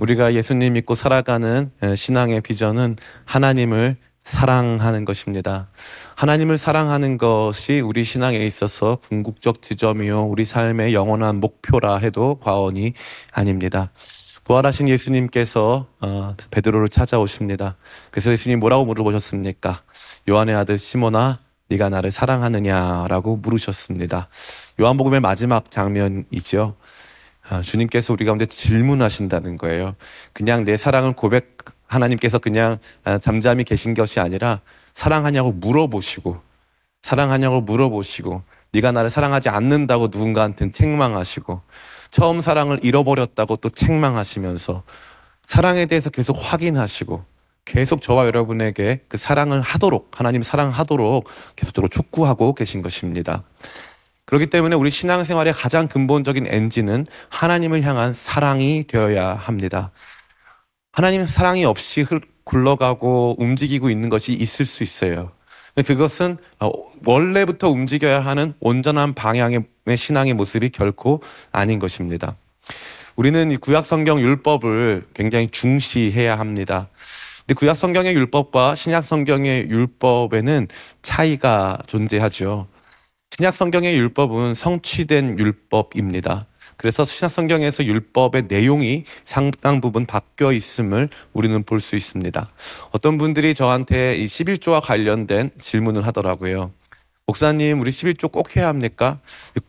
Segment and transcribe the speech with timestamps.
[0.00, 2.96] 우리가 예수님 믿고 살아가는 에, 신앙의 비전은
[3.26, 5.68] 하나님을 사랑하는 것입니다.
[6.14, 10.24] 하나님을 사랑하는 것이 우리 신앙에 있어서 궁극적 지점이요.
[10.24, 12.94] 우리 삶의 영원한 목표라 해도 과언이
[13.32, 13.90] 아닙니다.
[14.44, 17.76] 부활하신 예수님께서 어, 베드로를 찾아오십니다.
[18.10, 19.82] 그래서 예수님 뭐라고 물어보셨습니까?
[20.28, 21.38] 요한의 아들 시몬아,
[21.68, 24.28] 네가 나를 사랑하느냐라고 물으셨습니다.
[24.80, 26.74] 요한복음의 마지막 장면이지요.
[27.48, 29.96] 아, 주님께서 우리 가운데 질문하신다는 거예요.
[30.32, 34.60] 그냥 내 사랑을 고백 하나님께서 그냥 아, 잠잠히 계신 것이 아니라
[34.92, 36.40] 사랑하냐고 물어보시고
[37.02, 41.62] 사랑하냐고 물어보시고 네가 나를 사랑하지 않는다고 누군가한테는 책망하시고
[42.10, 44.82] 처음 사랑을 잃어버렸다고 또 책망하시면서
[45.46, 47.24] 사랑에 대해서 계속 확인하시고
[47.64, 51.24] 계속 저와 여러분에게 그 사랑을 하도록 하나님 사랑하도록
[51.56, 53.44] 계속적으로 촉구하고 계신 것입니다.
[54.30, 59.90] 그렇기 때문에 우리 신앙생활의 가장 근본적인 엔진은 하나님을 향한 사랑이 되어야 합니다.
[60.92, 65.32] 하나님 사랑이 없이 흘- 굴러가고 움직이고 있는 것이 있을 수 있어요.
[65.84, 66.70] 그것은 어,
[67.04, 69.64] 원래부터 움직여야 하는 온전한 방향의
[69.96, 72.36] 신앙의 모습이 결코 아닌 것입니다.
[73.16, 76.88] 우리는 이 구약 성경 율법을 굉장히 중시해야 합니다.
[77.40, 80.68] 근데 구약 성경의 율법과 신약 성경의 율법에는
[81.02, 82.68] 차이가 존재하죠.
[83.40, 86.46] 신약 성경의 율법은 성취된 율법입니다.
[86.76, 92.50] 그래서 신약 성경에서 율법의 내용이 상당 부분 바뀌어 있음을 우리는 볼 수 있습니다.
[92.90, 96.72] 어떤 분들이 저한테 이 11조와 관련된 질문을 하더라고요.
[97.24, 99.20] 목사님, 우리 11조 꼭 해야 합니까?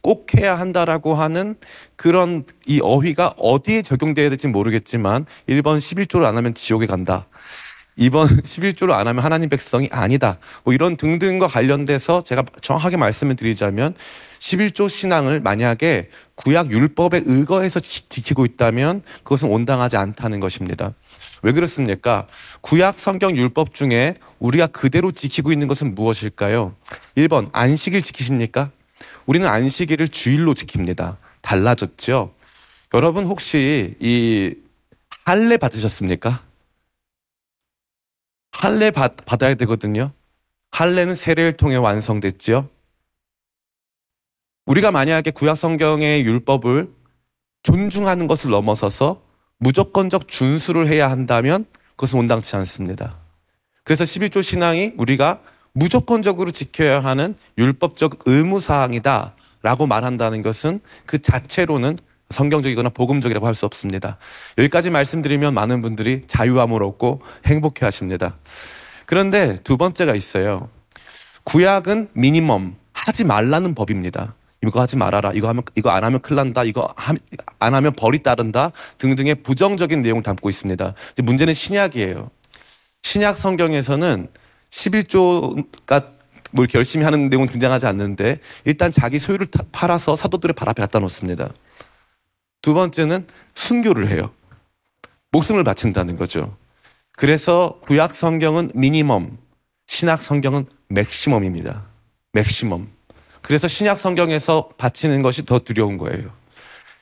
[0.02, 1.56] 꼭 해야 한다라고 하는
[1.96, 7.28] 그런 이 어휘가 어디에 적용돼야 될지 모르겠지만 1번 11조를 안 하면 지옥에 간다.
[8.02, 10.38] 2번 11조를 안 하면 하나님 백성이 아니다.
[10.64, 13.94] 뭐 이런 등등과 관련돼서 제가 정확하게 말씀을 드리자면
[14.40, 20.94] 11조 신앙을 만약에 구약 율법에 의거해서 지- 지키고 있다면 그것은 온당하지 않다는 것입니다.
[21.44, 22.28] 왜 그렇습니까?
[22.62, 26.76] 구약 성경 율법 중에 우리가 그대로 지키고 있는 것은 무엇일까요?
[27.18, 28.72] 1번 안식일 지키십니까?
[29.26, 31.18] 우리는 안식일을 주일로 지킵니다.
[31.42, 32.34] 달라졌죠?
[32.94, 34.54] 여러분 혹시 이
[35.26, 36.42] 할례 받으셨습니까?
[38.52, 40.12] 할례 받, 받아야 되거든요.
[40.72, 42.70] 할례는 세례를 통해 완성됐죠.
[44.66, 46.90] 우리가 만약에 구약 성경의 율법을
[47.64, 49.22] 존중하는 것을 넘어서서
[49.58, 53.18] 무조건적 준수를 해야 한다면 그것은 온당치 않습니다.
[53.84, 55.42] 그래서 11조 신앙이 우리가
[55.74, 61.98] 무조건적으로 지켜야 하는 율법적 의무사항이다 라고 말한다는 것은 그 자체로는
[62.32, 64.18] 성경적이거나 복음적이라고 할 수 없습니다.
[64.58, 68.38] 여기까지 말씀드리면 많은 분들이 자유함을 얻고 행복해 하십니다.
[69.06, 70.70] 그런데 두 번째가 있어요.
[71.44, 74.36] 구약은 미니멈 하지 말라는 법입니다.
[74.64, 75.32] 이거 하지 말아라.
[75.34, 76.64] 이거 하면 이거 안 하면 큰일 난다.
[76.64, 77.16] 이거 하-
[77.60, 78.72] 안 하면 벌이 따른다.
[79.00, 80.94] 등등의 부정적인 내용을 담고 있습니다.
[81.24, 82.30] 문제는 신약이에요.
[83.04, 84.28] 신약 성경에서는
[84.70, 86.06] 11조가
[86.52, 91.00] 뭘 열심히 하는 내용은 등장하지 않는데 일단 자기 소유를 타- 팔아서 사도들의 발 앞에 갖다
[91.00, 91.50] 놓습니다.
[92.62, 94.32] 두 번째는 순교를 해요.
[95.32, 96.56] 목숨을 바친다는 거죠.
[97.14, 99.38] 그래서 구약 성경은 minimum,
[99.88, 101.86] 신약 성경은 maximum입니다.
[102.34, 102.88] maximum.
[103.42, 106.32] 그래서 신약 성경에서 바치는 것이 더 두려운 거예요.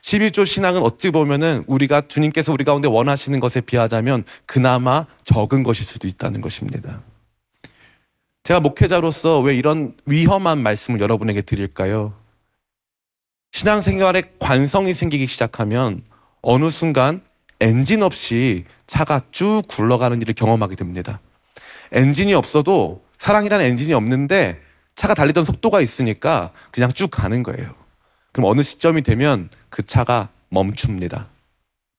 [0.02, 6.08] 11조 신앙은 어찌 보면은 우리가 주님께서 우리 가운데 원하시는 것에 비하자면 그나마 적은 것일 수도
[6.08, 7.02] 있다는 것입니다.
[8.42, 12.14] 제가 목회자로서 왜 이런 위험한 말씀을 여러분에게 드릴까요?
[13.52, 16.02] 신앙생활에 관성이 생기기 시작하면
[16.42, 17.22] 어느 순간
[17.60, 21.20] 엔진 없이 차가 쭉 굴러가는 일을 경험하게 됩니다.
[21.92, 24.60] 엔진이 없어도 사랑이라는 엔진이 없는데
[24.94, 27.74] 차가 달리던 속도가 있으니까 그냥 쭉 가는 거예요.
[28.32, 31.28] 그럼 어느 시점이 되면 그 차가 멈춥니다.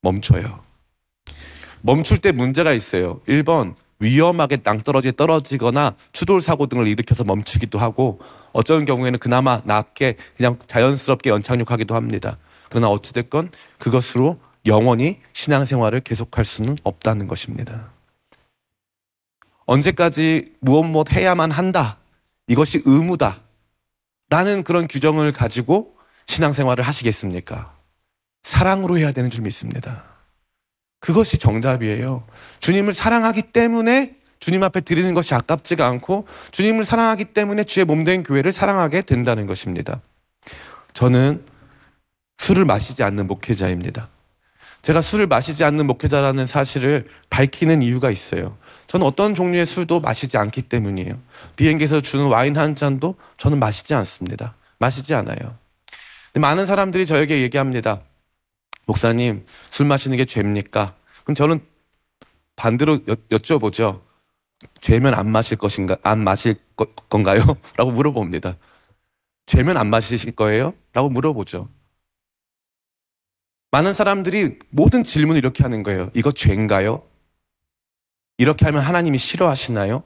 [0.02, 0.64] 멈춰요.
[1.82, 3.22] 멈출 때 문제가 있어요.
[3.28, 8.20] 1번 위험하게 낭떠러지에 떨어지거나 추돌 사고 등을 일으켜서 멈추기도 하고
[8.52, 12.38] 어쩌는 경우에는 그나마 낮게 그냥 자연스럽게 연착륙하기도 합니다.
[12.70, 17.92] 그러나 어찌됐건 그것으로 영원히 신앙생활을 계속할 수는 없다는 것입니다.
[19.66, 21.98] 언제까지 무엇 무엇 해야만 한다.
[22.48, 23.42] 이것이 의무다.
[24.30, 27.76] 라는 그런 규정을 가지고 신앙생활을 하시겠습니까?
[28.44, 30.11] 사랑으로 해야 되는 줄 믿습니다.
[31.02, 32.24] 그것이 정답이에요.
[32.62, 38.52] 주님을 사랑하기 때문에 주님 앞에 드리는 것이 아깝지가 않고 주님을 사랑하기 때문에 주의 몸된 교회를
[38.52, 40.02] 사랑하게 된다는 것입니다.
[40.94, 41.44] 저는
[42.38, 44.10] 술을 마시지 않는 목회자입니다.
[44.82, 48.58] 제가 술을 마시지 않는 목회자라는 사실을 밝히는 이유가 있어요.
[48.88, 51.20] 저는 어떤 종류의 술도 마시지 않기 때문이에요.
[51.56, 54.56] 비행기에서 주는 와인 한 잔도 저는 마시지 않습니다.
[54.80, 55.56] 마시지 않아요.
[56.34, 58.02] 많은 사람들이 저에게 얘기합니다.
[58.86, 60.96] 목사님, 술 마시는 게 죄입니까?
[61.24, 61.66] 그럼 저는
[62.56, 64.02] 반대로 여, 여쭤보죠.
[64.82, 67.44] 죄면 안 마실 것인가, 안 마실 거, 건가요?
[67.78, 68.58] 라고 물어봅니다.
[69.46, 70.74] 죄면 안 마실 거예요?
[70.94, 71.70] 라고 물어보죠.
[73.72, 76.10] 많은 사람들이 모든 질문을 이렇게 하는 거예요.
[76.14, 77.04] 이거 죄인가요?
[78.38, 80.04] 이렇게 하면 하나님이 싫어하시나요?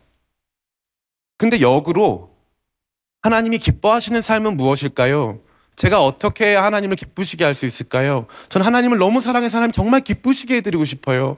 [1.37, 2.35] 근데 역으로
[3.21, 5.41] 하나님이 기뻐하시는 삶은 무엇일까요?
[5.75, 8.27] 제가 어떻게 하나님을 기쁘시게 할 수 있을까요?
[8.49, 11.37] 저는 하나님을 너무 사랑해서 하나님 정말 기쁘시게 해드리고 싶어요.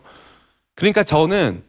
[0.76, 1.64] 그러니까 저는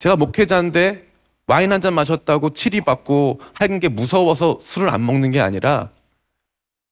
[0.00, 1.06] 제가 목회자인데
[1.46, 5.90] 와인 한 잔 마셨다고 치리받고 하는 게 무서워서 술을 안 먹는 게 아니라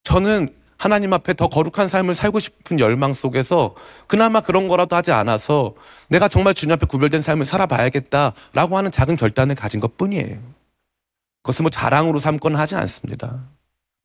[0.05, 3.75] 저는 하나님 앞에 더 거룩한 삶을 살고 싶은 열망 속에서
[4.07, 5.75] 그나마 그런 거라도 하지 않아서
[6.09, 10.39] 내가 정말 주님 앞에 구별된 삶을 살아봐야겠다라고 하는 작은 결단을 가진 것 뿐이에요.
[11.43, 13.45] 그것은 뭐 자랑으로 삼거나 하지 않습니다.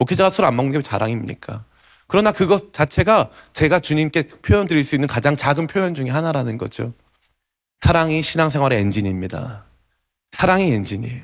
[0.04, 1.64] 목회자가 술 안 먹는 게 자랑입니까?
[2.08, 6.94] 그러나 그것 자체가 제가 주님께 표현 드릴 수 있는 가장 작은 표현 중에 하나라는 거죠.
[7.80, 9.66] 사랑이 신앙생활의 엔진입니다.
[10.32, 11.24] 사랑이 엔진이에요.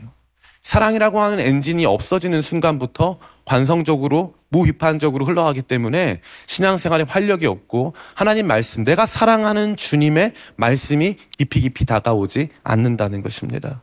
[0.62, 9.06] 사랑이라고 하는 엔진이 없어지는 순간부터 관성적으로 무비판적으로 흘러가기 때문에 신앙생활에 활력이 없고 하나님 말씀, 내가
[9.06, 13.82] 사랑하는 주님의 말씀이 깊이 깊이 다가오지 않는다는 것입니다.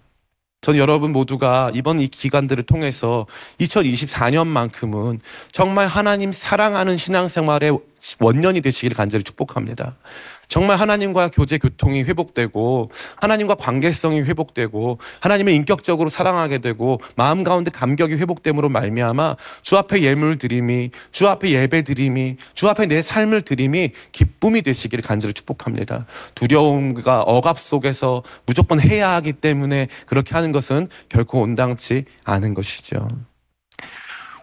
[0.60, 3.26] 전 여러분 모두가 이번 이 기간들을 통해서
[3.60, 5.20] 2024년만큼은
[5.52, 7.78] 정말 하나님 사랑하는 신앙생활의
[8.18, 9.96] 원년이 되시기를 간절히 축복합니다.
[10.48, 18.14] 정말 하나님과 교제 교통이 회복되고 하나님과 관계성이 회복되고 하나님의 인격적으로 사랑하게 되고 마음 가운데 감격이
[18.14, 23.90] 회복됨으로 말미암아 주 앞에 예물 드림이 주 앞에 예배 드림이 주 앞에 내 삶을 드림이
[24.12, 26.06] 기쁨이 되시기를 간절히 축복합니다.
[26.34, 33.08] 두려움과 억압 속에서 무조건 해야 하기 때문에 그렇게 하는 것은 결코 온당치 않은 것이죠.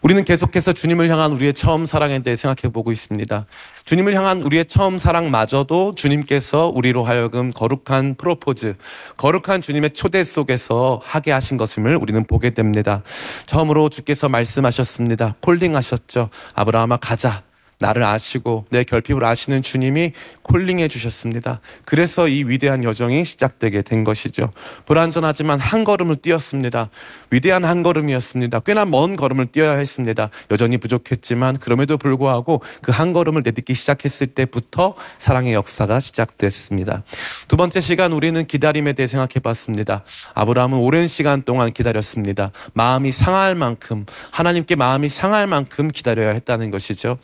[0.04, 3.46] 우리는 계속해서 주님을 향한 우리의 처음 사랑에 대해 생각해 보고 있습니다.
[3.86, 8.76] 주님을 향한 우리의 처음 사랑마저도 주님께서 우리로 하여금 거룩한 프로포즈,
[9.16, 13.02] 거룩한 주님의 초대 속에서 하게 하신 것임을 우리는 보게 됩니다.
[13.46, 15.36] 처음으로 주께서 말씀하셨습니다.
[15.40, 16.30] 콜링하셨죠.
[16.54, 17.44] 아브라함아 가자.
[17.84, 21.60] 나를 아시고 내 결핍을 아시는 주님이 콜링해 주셨습니다.
[21.86, 24.52] 그래서 이 위대한 여정이 시작되게 된 것이죠.
[24.86, 26.90] 불완전하지만 한 걸음을 뛰었습니다.
[27.30, 28.62] 위대한 한 걸음이었습니다.
[28.62, 30.30] 꽤나 먼 걸음을 뛰어야 했습니다.
[30.50, 37.04] 여전히 부족했지만 그럼에도 불구하고 그 한 걸음을 내딛기 시작했을 때부터 사랑의 역사가 시작됐습니다.
[37.48, 40.04] 두 번째 시간 우리는 기다림에 대해 생각해 봤습니다.
[40.36, 42.52] 아브라함은 오랜 시간 동안 기다렸습니다.
[42.74, 47.18] 마음이 상할 만큼 하나님께 마음이 상할 만큼 기다려야 했다는 것이죠.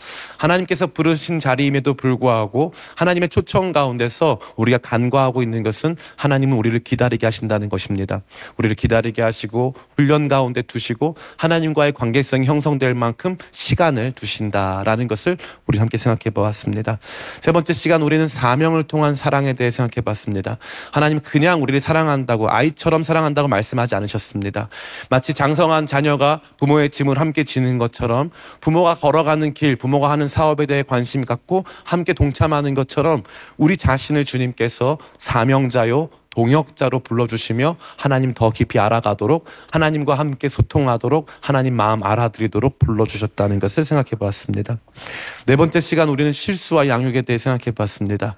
[0.58, 7.70] 님께서 부르신 자리임에도 불구하고 하나님의 초청 가운데서 우리가 간과하고 있는 것은 하나님은 우리를 기다리게 하신다는
[7.70, 8.22] 것입니다.
[8.58, 15.38] 우리를 기다리게 하시고 훈련 가운데 두시고 하나님과의 관계성이 형성될 만큼 시간을 두신다라는 것을
[15.68, 17.00] 우리 함께 생각해 보았습니다.
[17.42, 20.58] 세 번째 시간 우리는 사명을 통한 사랑에 대해 생각해 봤습니다.
[20.92, 24.70] 하나님 그냥 우리를 사랑한다고 아이처럼 사랑한다고 말씀하지 않으셨습니다.
[25.10, 28.32] 마치 장성한 자녀가 부모의 짐을 함께 지는 것처럼
[28.62, 33.24] 부모가 걸어가는 길, 부모가 하는 사업에 대해 관심 갖고 함께 동참하는 것처럼
[33.58, 42.04] 우리 자신을 주님께서 사명자요 동역자로 불러주시며 하나님 더 깊이 알아가도록 하나님과 함께 소통하도록 하나님 마음
[42.04, 44.78] 알아드리도록 불러주셨다는 것을 생각해 보았습니다.
[45.46, 48.38] 네 번째 시간 우리는 실수와 양육에 대해 생각해 봤습니다.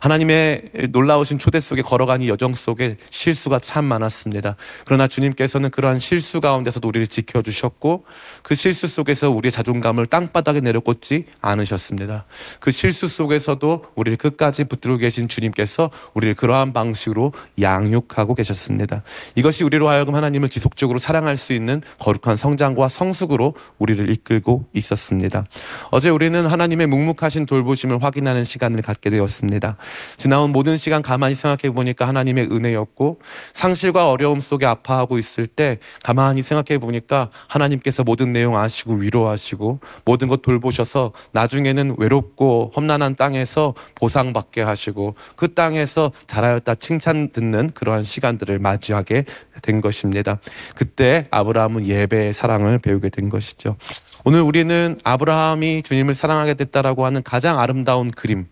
[0.00, 4.56] 하나님의 놀라우신 초대 속에 걸어간 이 여정 속에 실수가 참 많았습니다.
[4.84, 8.04] 그러나 주님께서는 그러한 실수 가운데서도 우리를 지켜주셨고
[8.46, 12.26] 그 실수 속에서 우리의 자존감을 땅바닥에 내려꽂지 않으셨습니다.
[12.60, 19.02] 그 실수 속에서도 우리를 끝까지 붙들고 계신 주님께서 우리를 그러한 방식으로 양육하고 계셨습니다.
[19.34, 25.44] 이것이 우리로 하여금 하나님을 지속적으로 사랑할 수 있는 거룩한 성장과 성숙으로 우리를 이끌고 있었습니다.
[25.90, 29.76] 어제 우리는 하나님의 묵묵하신 돌보심을 확인하는 시간을 갖게 되었습니다.
[30.18, 33.18] 지나온 모든 시간 가만히 생각해 보니까 하나님의 은혜였고
[33.54, 40.28] 상실과 어려움 속에 아파하고 있을 때 가만히 생각해 보니까 하나님께서 모든 내용 아시고 위로하시고 모든
[40.28, 48.58] 것 돌보셔서 나중에는 외롭고 험난한 땅에서 보상받게 하시고 그 땅에서 잘하였다 칭찬 듣는 그러한 시간들을
[48.58, 49.24] 맞이하게
[49.62, 50.38] 된 것입니다.
[50.74, 53.76] 그때 아브라함은 예배의 사랑을 배우게 된 것이죠.
[54.24, 58.46] 오늘 우리는 아브라함이 주님을 사랑하게 됐다라고 하는 가장 아름다운 그림,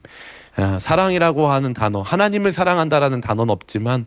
[0.57, 4.07] 아, 사랑이라고 하는 단어, 하나님을 사랑한다라는 단어는 없지만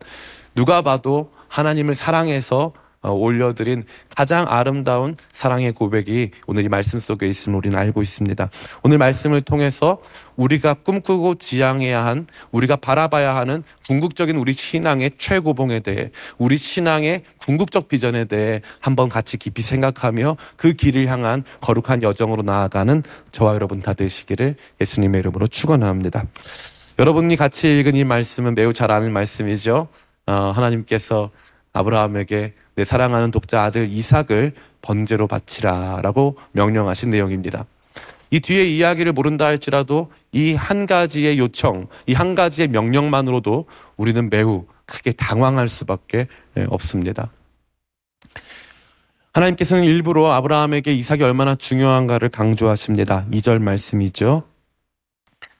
[0.54, 7.58] 누가 봐도 하나님을 사랑해서 어, 올려드린 가장 아름다운 사랑의 고백이 오늘 이 말씀 속에 있음을
[7.58, 8.50] 우리는 알고 있습니다.
[8.82, 10.00] 오늘 말씀을 통해서
[10.36, 17.88] 우리가 꿈꾸고 지향해야 한, 우리가 바라봐야 하는 궁극적인 우리 신앙의 최고봉에 대해, 우리 신앙의 궁극적
[17.88, 23.02] 비전에 대해 한번 같이 깊이 생각하며 그 길을 향한 거룩한 여정으로 나아가는
[23.32, 26.24] 저와 여러분 다 되시기를 예수님의 이름으로 축원합니다.
[26.98, 29.88] 여러분이 같이 읽은 이 말씀은 매우 잘 아는 말씀이죠.
[30.26, 31.30] 어, 하나님께서
[31.72, 37.66] 아브라함에게 내 사랑하는 독자 아들 이삭을 번제로 바치라라고 명령하신 내용입니다.
[38.30, 44.66] 이 뒤에 이야기를 모른다 할지라도 이 한 가지의 요청, 이 한 가지의 명령만으로도 우리는 매우
[44.86, 47.30] 크게 당황할 수밖에 예, 없습니다.
[49.32, 53.26] 하나님께서는 일부러 아브라함에게 이삭이 얼마나 중요한가를 강조하십니다.
[53.30, 54.44] 2절 말씀이죠.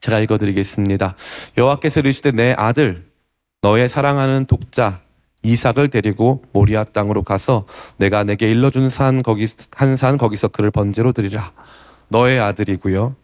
[0.00, 1.14] 제가 읽어드리겠습니다.
[1.56, 3.06] 여호와께서 이르시되 내 아들
[3.62, 5.00] 너의 사랑하는 독자
[5.52, 11.12] 이삭을 데리고 모리아 땅으로 가서 내가 내게 일러준 산 거기 한 산 거기서 그를 번제로
[11.12, 11.52] 드리라.
[12.08, 13.16] 너의 아들이고요.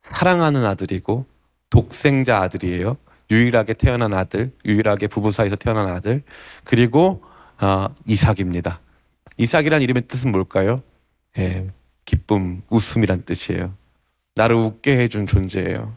[0.00, 1.26] 사랑하는 아들이고
[1.70, 2.96] 독생자 아들이에요.
[3.30, 6.22] 유일하게 태어난 아들, 유일하게 부부 사이에서 태어난 아들,
[6.64, 7.22] 그리고
[7.60, 8.80] 어, 이삭입니다.
[9.36, 10.82] 이삭이란 이름의 뜻은 뭘까요?
[11.38, 11.68] 예,
[12.04, 13.72] 기쁨, 웃음이란 뜻이에요.
[14.34, 15.94] 나를 웃게 해준 존재예요.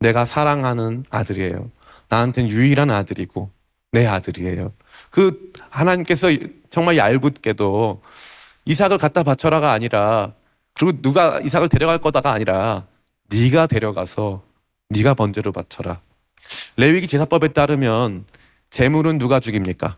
[0.00, 1.70] 내가 사랑하는 아들이에요.
[2.08, 3.50] 나한테는 유일한 아들이고
[3.92, 4.72] 내 아들이에요.
[5.12, 6.28] 그 하나님께서
[6.70, 8.02] 정말 얄궂게도
[8.64, 10.32] 이삭을 갖다 바쳐라가 아니라
[10.72, 12.86] 그리고 누가 이삭을 데려갈 거다가 아니라
[13.28, 14.42] 네가 데려가서
[14.88, 16.00] 네가 번제로 바쳐라.
[16.78, 18.24] 레위기 제사법에 따르면
[18.70, 19.96] 제물은 누가 죽입니까?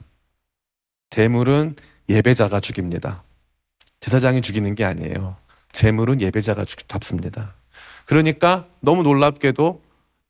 [1.10, 1.76] 제물은
[2.08, 3.22] 예배자가 죽입니다.
[4.00, 5.36] 제사장이 죽이는 게 아니에요.
[5.70, 7.54] 제물은 예배자가 죽- 잡습니다.
[8.04, 9.80] 그러니까 너무 놀랍게도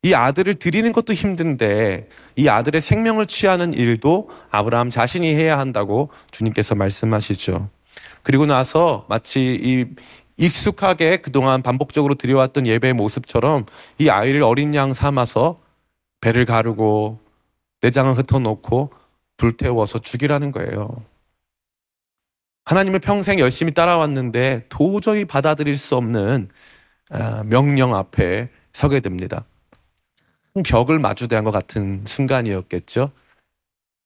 [0.05, 6.75] 이 아들을 드리는 것도 힘든데 이 아들의 생명을 취하는 일도 아브라함 자신이 해야 한다고 주님께서
[6.75, 7.71] 말씀하시죠.
[8.23, 9.87] 그리고 나서 마치 이
[10.37, 13.65] 익숙하게 그동안 반복적으로 드려왔던 예배의 모습처럼
[13.99, 15.63] 이 아이를 어린 양 삼아서
[16.21, 17.19] 배를 가르고
[17.81, 18.91] 내장을 흩어놓고
[19.39, 21.03] 불태워서 죽이라는 거예요.
[22.67, 26.51] 하나님을 평생 열심히 따라왔는데 도저히 받아들일 수 없는
[27.11, 29.47] 아, 명령 앞에 서게 됩니다.
[30.63, 33.11] 벽을 마주대한 것 같은 순간이었겠죠.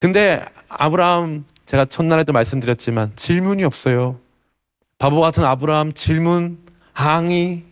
[0.01, 4.19] 근데 아브라함 제가 첫날에도 말씀드렸지만 질문이 없어요.
[4.97, 6.59] 바보 같은 아브라함 질문,
[6.95, 7.65] 항의,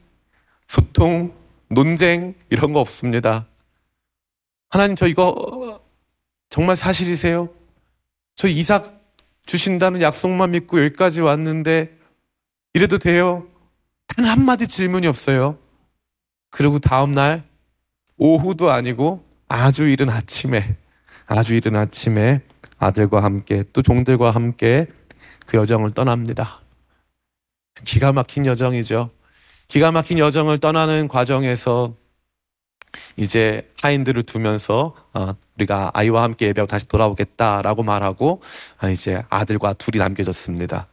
[0.66, 1.32] 소통,
[1.68, 3.46] 논쟁 이런 거 없습니다.
[4.68, 5.80] 하나님 저 이거
[6.50, 7.48] 정말 사실이세요?
[8.34, 8.92] 저 이삭
[9.46, 11.96] 주신다는 약속만 믿고 여기까지 왔는데
[12.74, 13.46] 이래도 돼요?
[14.08, 15.58] 단 한마디 질문이 없어요.
[16.50, 17.45] 그리고 다음날
[18.18, 20.76] 오후도 아니고 아주 이른 아침에
[21.26, 22.40] 아주 이른 아침에
[22.78, 24.86] 아들과 함께 또 종들과 함께
[25.46, 26.60] 그 여정을 떠납니다.
[27.84, 29.10] 기가 막힌 여정이죠.
[29.68, 31.94] 기가 막힌 여정을 떠나는 과정에서
[33.16, 38.42] 이제 하인들을 두면서 어, 우리가 아이와 함께 예배하고 다시 돌아오겠다라고 말하고
[38.78, 40.86] 아, 이제 아들과 둘이 남겨졌습니다.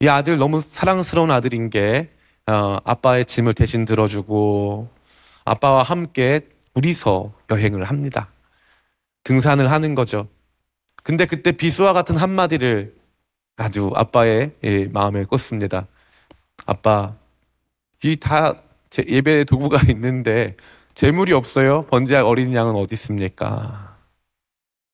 [0.00, 2.10] 이 아들 너무 사랑스러운 아들인 게
[2.46, 4.88] 어, 아빠의 짐을 대신 들어주고
[5.44, 8.28] 아빠와 함께 둘이서 여행을 합니다.
[9.24, 10.28] 등산을 하는 거죠.
[11.02, 12.94] 근데 그때 비수와 같은 한마디를
[13.56, 15.86] 아주 아빠의 예, 마음에 꽂습니다.
[16.66, 17.14] 아빠,
[18.04, 18.54] 이 다
[19.06, 20.56] 예배 도구가 있는데
[20.94, 21.82] 재물이 없어요.
[21.82, 23.96] 번제할 어린 양은 어디 있습니까?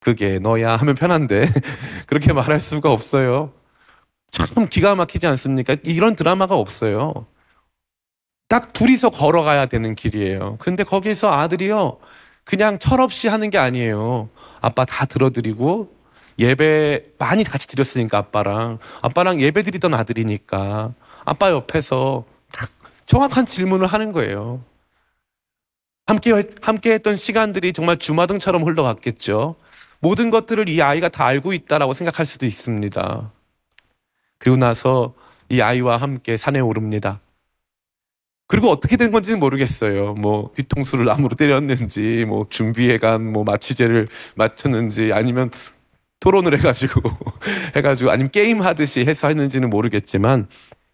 [0.00, 1.46] 그게 너야 하면 편한데
[2.06, 3.52] 그렇게 말할 수가 없어요.
[4.30, 5.76] 참 기가 막히지 않습니까?
[5.84, 7.26] 이런 드라마가 없어요.
[8.48, 10.56] 딱 둘이서 걸어가야 되는 길이에요.
[10.58, 11.98] 근데 거기서 아들이요.
[12.44, 14.30] 그냥 철없이 하는 게 아니에요.
[14.60, 15.94] 아빠 다 들어드리고
[16.38, 22.70] 예배 많이 같이 드렸으니까 아빠랑 아빠랑 예배 드리던 아들이니까 아빠 옆에서 딱
[23.04, 24.62] 정확한 질문을 하는 거예요.
[26.06, 29.56] 함께 함께 했던 시간들이 정말 주마등처럼 흘러갔겠죠.
[30.00, 33.30] 모든 것들을 이 아이가 다 알고 있다라고 생각할 수도 있습니다.
[34.38, 35.12] 그리고 나서
[35.50, 37.20] 이 아이와 함께 산에 오릅니다.
[38.48, 40.14] 그리고 어떻게 된 건지는 모르겠어요.
[40.14, 45.50] 뭐 뒤통수를 나무로 때렸는지, 뭐 준비해간 뭐 마취제를 맞췄는지, 아니면
[46.20, 47.02] 토론을 해가지고
[47.76, 50.48] 해가지고 아니면 게임 하듯이 해서 했는지는 모르겠지만,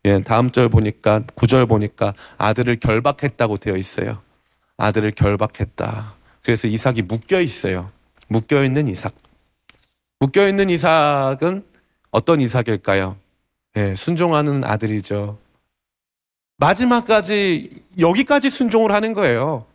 [0.04, 4.20] 예, 다음 절 보니까 구절 보니까 아들을 결박했다고 되어 있어요.
[4.76, 6.14] 아들을 결박했다.
[6.42, 7.90] 그래서 이삭이 묶여 있어요.
[8.28, 9.14] 묶여 있는 이삭.
[10.18, 11.64] 묶여 있는 이삭은
[12.10, 13.16] 어떤 이삭일까요?
[13.76, 15.38] 예, 순종하는 아들이죠.
[16.56, 19.66] 마지막까지 여기까지 순종을 하는 거예요.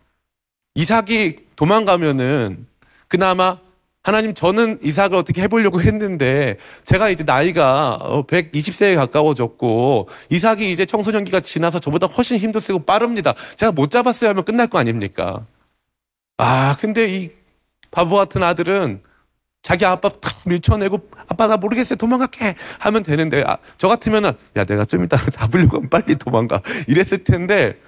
[0.76, 2.68] 이삭이 도망가면은
[3.08, 3.58] 그나마
[4.02, 11.80] 하나님 저는 이삭을 어떻게 해보려고 했는데 제가 이제 나이가 120세에 가까워졌고 이삭이 이제 청소년기가 지나서
[11.80, 13.34] 저보다 훨씬 힘도 세고 빠릅니다.
[13.58, 15.46] 제가 못 잡았어야 하면 끝날 거 아닙니까?
[16.38, 17.30] 아 근데 이
[17.92, 19.02] 바보 같은 아들은
[19.62, 24.86] 자기 아빠 탁 밀쳐내고 아빠 나 모르겠어요 도망갈게 하면 되는데 아, 저 같으면은 야 내가
[24.86, 27.80] 좀 이따 잡으려고 빨리 도망가 이랬을 텐데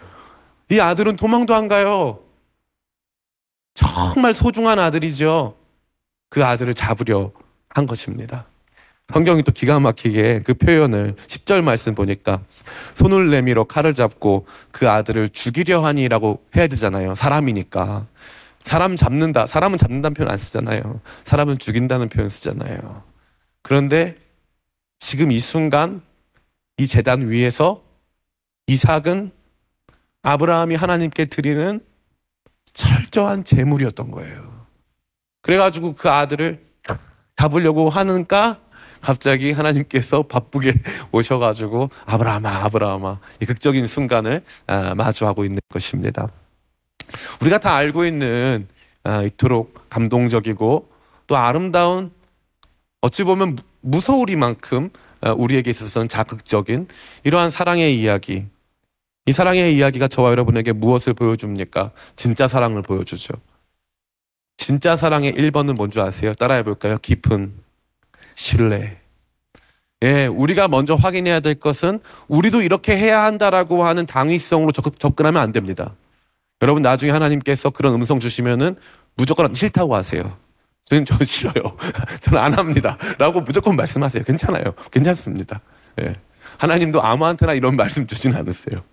[0.70, 2.20] 이 아들은 도망도 안 가요
[3.74, 5.56] 정말 소중한 아들이죠.
[6.30, 7.32] 그 아들을 잡으려
[7.70, 8.46] 한 것입니다.
[9.08, 12.42] 성경이 또 기가 막히게 그 표현을 10절 말씀 보니까
[12.94, 17.16] 손을 내밀어 칼을 잡고 그 아들을 죽이려 하니라고 해야 되잖아요.
[17.16, 18.08] 사람이니까.
[18.64, 19.46] 사람 잡는다.
[19.46, 21.02] 사람은 잡는다는 표현 안 쓰잖아요.
[21.26, 23.04] 사람은 죽인다는 표현 쓰잖아요.
[23.62, 24.16] 그런데
[25.00, 26.02] 지금 이 순간
[26.78, 27.84] 이 재단 위에서
[28.68, 29.32] 이삭은
[30.24, 31.82] 아브라함이 하나님께 드리는
[32.74, 34.66] 철저한 제물이었던 거예요.
[35.42, 36.64] 그래가지고 그 아들을
[37.36, 38.60] 잡으려고 하는가
[39.02, 40.76] 갑자기 하나님께서 바쁘게
[41.12, 46.28] 오셔가지고 아브라함아 아브라함아 이 극적인 순간을 아, 마주하고 있는 것입니다.
[47.42, 48.68] 우리가 다 알고 있는
[49.04, 50.92] 아, 이토록 감동적이고
[51.28, 52.12] 또 아름다운
[53.02, 54.90] 어찌 보면 무- 무서우리만큼
[55.22, 56.88] 아, 우리에게 있어서는 자극적인
[57.24, 58.46] 이러한 사랑의 이야기.
[59.28, 61.92] 이 사랑의 이야기가 저와 여러분에게 무엇을 보여줍니까?
[62.16, 63.34] 진짜 사랑을 보여주죠.
[64.58, 66.34] 진짜 사랑의 1번은 뭔지 아세요?
[66.34, 66.98] 따라해 볼까요?
[67.02, 67.54] 깊은
[68.36, 68.98] 신뢰.
[70.04, 75.52] 예, 우리가 먼저 확인해야 될 것은 우리도 이렇게 해야 한다라고 하는 당위성으로 접, 접근하면 안
[75.52, 75.94] 됩니다.
[76.62, 78.76] 여러분 나중에 하나님께서 그런 음성 주시면은
[79.16, 80.38] 무조건 싫다고 하세요.
[80.86, 81.78] 저는 저 싫어요.
[82.22, 82.98] 저는 안 합니다.
[83.18, 84.24] 라고 무조건 말씀하세요.
[84.24, 84.74] 괜찮아요.
[84.92, 85.62] 괜찮습니다.
[86.02, 86.16] 예.
[86.58, 88.84] 하나님도 아무한테나 이런 말씀 주진 않으세요.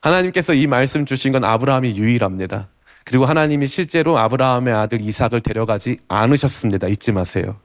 [0.00, 2.68] 하나님께서 이 말씀 주신 건 아브라함이 유일합니다.
[3.04, 6.88] 그리고 하나님이 실제로 아브라함의 아들 이삭을 데려가지 않으셨습니다.
[6.88, 7.58] 잊지 마세요.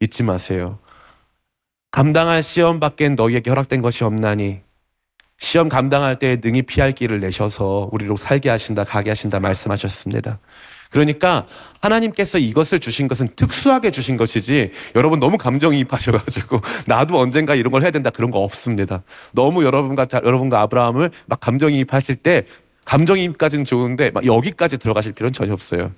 [0.00, 0.78] 잊지 마세요.
[1.90, 4.60] 감당할 시험 밖엔 너희에게 허락된 것이 없나니
[5.40, 10.38] 시험 감당할 때 능히 피할 길을 내셔서 우리로 살게 하신다, 가게 하신다 말씀하셨습니다.
[10.90, 11.46] 그러니까
[11.80, 17.90] 하나님께서 이것을 주신 것은 특수하게 주신 것이지 여러분 너무 감정이입하셔가지고 나도 언젠가 이런 걸 해야
[17.90, 19.02] 된다 그런 거 없습니다.
[19.32, 22.44] 너무 여러분과 자- 여러분과 아브라함을 막 감정이입하실 때
[22.84, 25.92] 감정이입까지는 좋은데 막 여기까지 들어가실 필요는 전혀 없어요.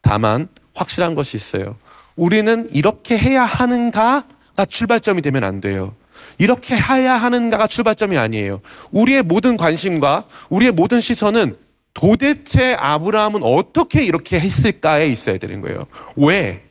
[0.00, 1.76] 다만 확실한 것이 있어요.
[2.14, 5.94] 우리는 이렇게 해야 하는가가 출발점이 되면 안 돼요.
[6.38, 8.60] 이렇게 해야 하는가가 출발점이 아니에요.
[8.90, 11.56] 우리의 모든 관심과 우리의 모든 시선은
[11.94, 15.86] 도대체 아브라함은 어떻게 이렇게 했을까에 있어야 되는 거예요.
[16.16, 16.62] 왜?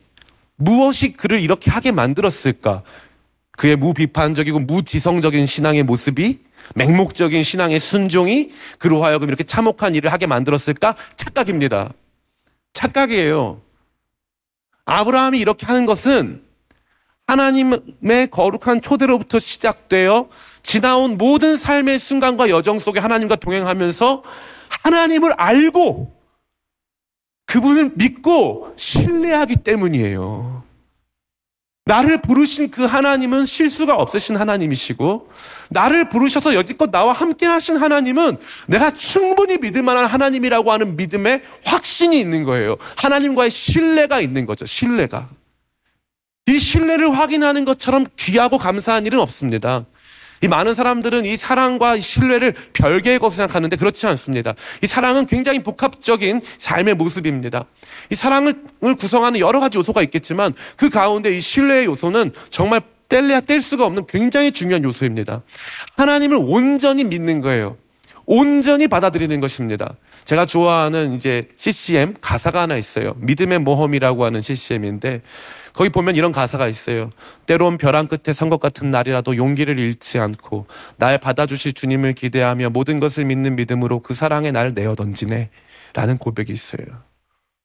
[0.54, 2.82] 무엇이 그를 이렇게 하게 만들었을까?
[3.52, 6.38] 그의 무비판적이고 무지성적인 신앙의 모습이
[6.74, 10.94] 맹목적인 신앙의 순종이 그로 하여금 이렇게 참혹한 일을 하게 만들었을까?
[11.16, 11.92] 착각입니다.
[12.72, 13.60] 착각이에요.
[14.84, 16.45] 아브라함이 이렇게 하는 것은
[17.26, 20.28] 하나님의 거룩한 초대로부터 시작되어
[20.62, 24.22] 지나온 모든 삶의 순간과 여정 속에 하나님과 동행하면서
[24.82, 26.12] 하나님을 알고
[27.46, 30.64] 그분을 믿고 신뢰하기 때문이에요.
[31.88, 35.30] 나를 부르신 그 하나님은 실수가 없으신 하나님이시고,
[35.70, 42.18] 나를 부르셔서 여지껏 나와 함께 하신 하나님은 내가 충분히 믿을 만한 하나님이라고 하는 믿음에 확신이
[42.18, 42.76] 있는 거예요.
[42.96, 44.66] 하나님과의 신뢰가 있는 거죠.
[44.66, 45.28] 신뢰가.
[46.46, 49.84] 이 신뢰를 확인하는 것처럼 귀하고 감사한 일은 없습니다.
[50.42, 54.54] 이 많은 사람들은 이 사랑과 이 신뢰를 별개의 것으로 생각하는데 그렇지 않습니다.
[54.82, 57.64] 이 사랑은 굉장히 복합적인 삶의 모습입니다.
[58.10, 58.54] 이 사랑을
[58.98, 64.06] 구성하는 여러 가지 요소가 있겠지만 그 가운데 이 신뢰의 요소는 정말 뗄래야 뗄 수가 없는
[64.06, 65.42] 굉장히 중요한 요소입니다.
[65.96, 67.76] 하나님을 온전히 믿는 거예요.
[68.26, 69.94] 온전히 받아들이는 것입니다.
[70.24, 73.14] 제가 좋아하는 이제 CCM 가사가 하나 있어요.
[73.18, 75.22] 믿음의 모험이라고 하는 CCM인데
[75.76, 77.10] 거기 보면 이런 가사가 있어요.
[77.44, 82.98] 때론 벼랑 끝에 선 것 같은 날이라도 용기를 잃지 않고 날 받아주실 주님을 기대하며 모든
[82.98, 85.50] 것을 믿는 믿음으로 그 사랑에 날 내어 던지네.
[85.92, 86.86] 라는 고백이 있어요.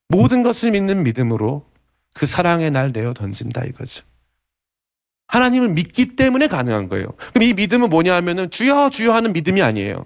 [0.08, 1.64] 모든 것을 믿는 믿음으로
[2.12, 4.04] 그 사랑에 날 내어 던진다 이거죠.
[5.28, 7.06] 하나님을 믿기 때문에 가능한 거예요.
[7.32, 10.04] 그럼 이 믿음은 뭐냐 하면은 주여 주여 하는 믿음이 아니에요.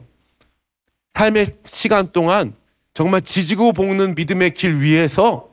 [1.15, 2.55] 삶의 시간 동안
[2.95, 5.49] 정말 지지고 볶는 믿음의 길 위에서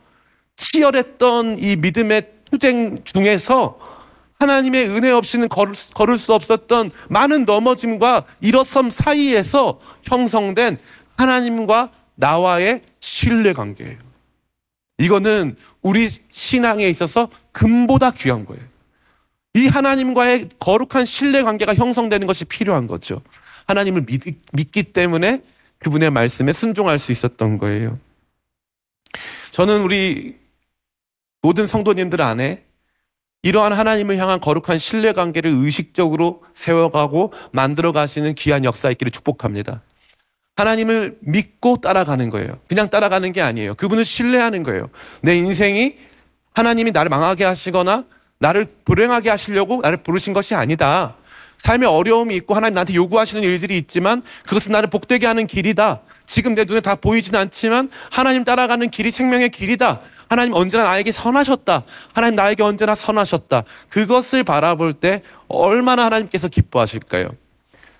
[0.57, 3.79] 치열했던 이 믿음의 투쟁 중에서
[4.39, 10.77] 하나님의 은혜 없이는 걸을, 수- 걸을 수 없었던 많은 넘어짐과 일어섬 사이에서 형성된
[11.17, 13.97] 하나님과 나와의 신뢰 관계예요.
[14.99, 18.61] 이거는 우리 신앙에 있어서 금보다 귀한 거예요.
[19.55, 23.21] 이 하나님과의 거룩한 신뢰 관계가 형성되는 것이 필요한 거죠.
[23.65, 25.41] 하나님을 믿, 믿기 때문에
[25.79, 27.97] 그분의 말씀에 순종할 수 있었던 거예요.
[29.51, 30.42] 저는 우리
[31.43, 32.63] 모든 성도님들 안에
[33.43, 39.81] 이러한 하나님을 향한 거룩한 신뢰 관계를 의식적으로 세워가고 만들어 가시는 귀한 역사 있기를 축복합니다.
[40.55, 42.57] 하나님을 믿고 따라가는 거예요.
[42.69, 43.75] 그냥 따라가는 게 아니에요.
[43.75, 44.89] 그분을 신뢰하는 거예요.
[45.21, 45.97] 내 인생이
[46.53, 48.05] 하나님이 나를 망하게 하시거나
[48.39, 51.15] 나를 불행하게 하시려고 나를 부르신 것이 아니다.
[51.57, 56.01] 삶에 어려움이 있고 하나님 나한테 요구하시는 일들이 있지만 그것은 나를 복되게 하는 길이다.
[56.25, 59.99] 지금 내 눈에 다 보이진 않지만 하나님 따라가는 길이 생명의 길이다.
[60.33, 61.83] 하나님 언제나 나에게 선하셨다.
[62.11, 63.65] 하나님 나에게 언제나 선하셨다.
[63.89, 67.29] 그것을 바라볼 때 얼마나 하나님께서 기뻐하실까요?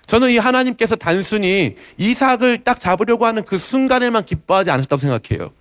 [0.08, 5.52] 저는 이 하나님께서 단순히 이삭을 딱 잡으려고 하는 그 순간에만 기뻐하지 않으셨다고 생각해요.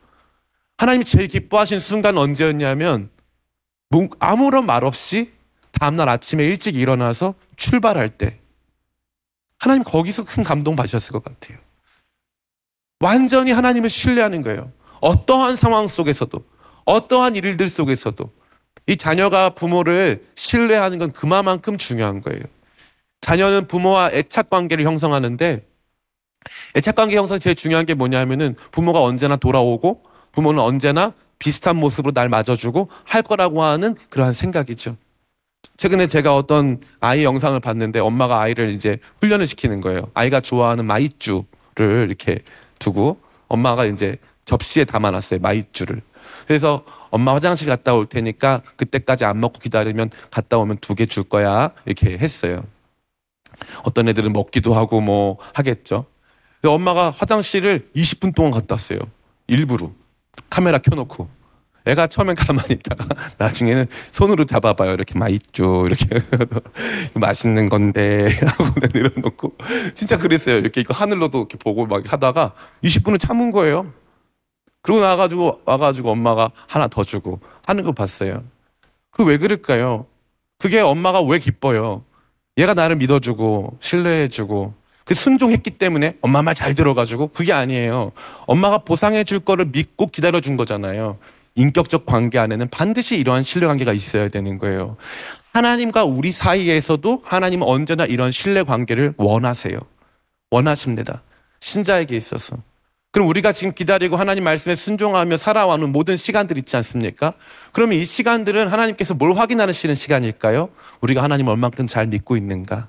[0.78, 3.10] 하나님이 제일 기뻐하신 순간 언제였냐면
[3.90, 5.30] 뭐 아무런 말 없이
[5.72, 8.38] 다음날 아침에 일찍 일어나서 출발할 때
[9.58, 11.58] 하나님 거기서 큰 감동 받으셨을 것 같아요.
[12.98, 14.72] 완전히 하나님을 신뢰하는 거예요.
[15.02, 16.51] 어떠한 상황 속에서도
[16.84, 18.30] 어떠한 일들 속에서도
[18.88, 22.42] 이 자녀가 부모를 신뢰하는 건 그만큼 중요한 거예요.
[23.20, 25.64] 자녀는 부모와 애착 관계를 형성하는데
[26.76, 32.28] 애착 관계 형성 제일 중요한 게 뭐냐면은 부모가 언제나 돌아오고 부모는 언제나 비슷한 모습으로 날
[32.28, 34.96] 맞아주고 할 거라고 하는 그러한 생각이죠.
[35.76, 40.10] 최근에 제가 어떤 아이 영상을 봤는데 엄마가 아이를 이제 훈련을 시키는 거예요.
[40.14, 42.40] 아이가 좋아하는 마이쮸를 이렇게
[42.78, 45.40] 두고 엄마가 이제 접시에 담아놨어요.
[45.40, 46.02] 마이쮸를.
[46.46, 51.24] 그래서 엄마 화장실 갔다 올 테니까 그때까지 안 먹고 기다리면 갔다 오면 두 개 줄
[51.24, 51.70] 거야.
[51.86, 52.64] 이렇게 했어요.
[53.84, 56.06] 어떤 애들은 먹기도 하고 뭐 하겠죠.
[56.64, 58.98] 엄마가 화장실을 20분 동안 갔다 왔어요.
[59.46, 59.90] 일부러.
[60.48, 61.28] 카메라 켜놓고.
[61.84, 63.04] 애가 처음엔 가만히 있다가
[63.38, 64.92] 나중에는 손으로 잡아봐요.
[64.92, 65.84] 이렇게 맛있죠.
[65.86, 66.06] 이렇게
[67.14, 69.56] 맛있는 건데 하고 내려놓고
[69.94, 70.58] 진짜 그랬어요.
[70.58, 72.52] 이렇게 이거 하늘로도 이렇게 보고 막 하다가
[72.84, 73.92] 20분을 참은 거예요.
[74.82, 78.42] 그러고 나와가지고 와가지고 엄마가 하나 더 주고 하는 거 봤어요.
[79.10, 80.06] 그 왜 그럴까요?
[80.58, 82.04] 그게 엄마가 왜 기뻐요?
[82.58, 88.12] 얘가 나를 믿어주고 신뢰해주고 그 순종했기 때문에 엄마 말 잘 들어가지고 그게 아니에요.
[88.46, 91.18] 엄마가 보상해 줄 거를 믿고 기다려 준 거잖아요.
[91.54, 94.96] 인격적 관계 안에는 반드시 이러한 신뢰 관계가 있어야 되는 거예요.
[95.52, 99.78] 하나님과 우리 사이에서도 하나님은 언제나 이런 신뢰 관계를 원하세요.
[100.50, 101.22] 원하십니다.
[101.60, 102.56] 신자에게 있어서.
[103.12, 107.34] 그럼 우리가 지금 기다리고 하나님 말씀에 순종하며 살아와는 모든 시간들 있지 않습니까?
[107.72, 110.70] 그러면 이 시간들은 하나님께서 뭘 확인하시는 시간일까요?
[111.02, 112.88] 우리가 하나님 얼만큼 잘 믿고 있는가?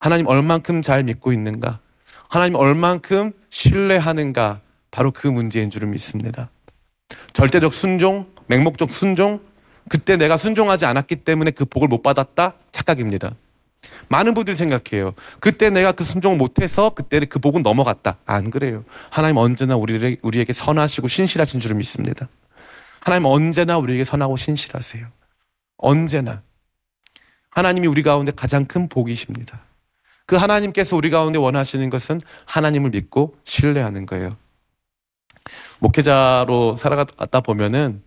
[0.00, 1.78] 하나님 얼만큼 잘 믿고 있는가?
[2.28, 4.60] 하나님 얼만큼 신뢰하는가?
[4.90, 6.50] 바로 그 문제인 줄을 믿습니다.
[7.32, 9.40] 절대적 순종, 맹목적 순종,
[9.88, 12.54] 그때 내가 순종하지 않았기 때문에 그 복을 못 받았다?
[12.72, 13.36] 착각입니다.
[14.08, 15.14] 많은 분들이 생각해요.
[15.40, 18.18] 그때 내가 그 순종을 못해서 그때 그 복은 넘어갔다.
[18.26, 18.84] 안 그래요.
[19.10, 22.28] 하나님 언제나 우리를, 우리에게 선하시고 신실하신 줄을 믿습니다.
[23.00, 25.06] 하나님 언제나 우리에게 선하고 신실하세요.
[25.78, 26.42] 언제나.
[27.50, 29.62] 하나님이 우리 가운데 가장 큰 복이십니다.
[30.26, 34.36] 그 하나님께서 우리 가운데 원하시는 것은 하나님을 믿고 신뢰하는 거예요.
[35.80, 38.02] 목회자로 살아갔다 보면은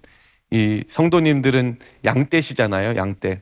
[0.52, 2.96] 이 성도님들은 양떼시잖아요.
[2.96, 3.42] 양떼.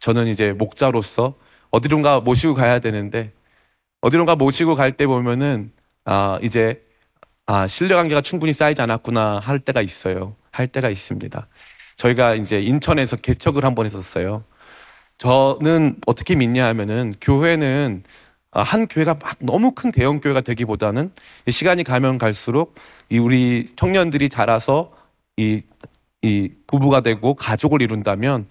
[0.00, 1.34] 저는 이제 목자로서
[1.72, 3.32] 어디론가 모시고 가야 되는데
[4.02, 5.72] 어디론가 모시고 갈 때 보면은
[6.06, 6.82] 아 이제
[7.46, 10.36] 아 신뢰 관계가 충분히 쌓이지 않았구나 할 때가 있어요.
[10.52, 11.48] 할 때가 있습니다.
[11.98, 14.44] 저희가 이제 인천에서 개척을 한 번 했었어요.
[15.18, 18.04] 저는 어떻게 믿냐 하면은 교회는
[18.52, 21.12] 아, 한 교회가 막 너무 큰 대형 교회가 되기보다는
[21.50, 22.76] 시간이 가면 갈수록
[23.10, 24.92] 이 우리 청년들이 자라서
[25.38, 25.62] 이,
[26.22, 28.48] 이 부부가 되고 가족을 이룬다면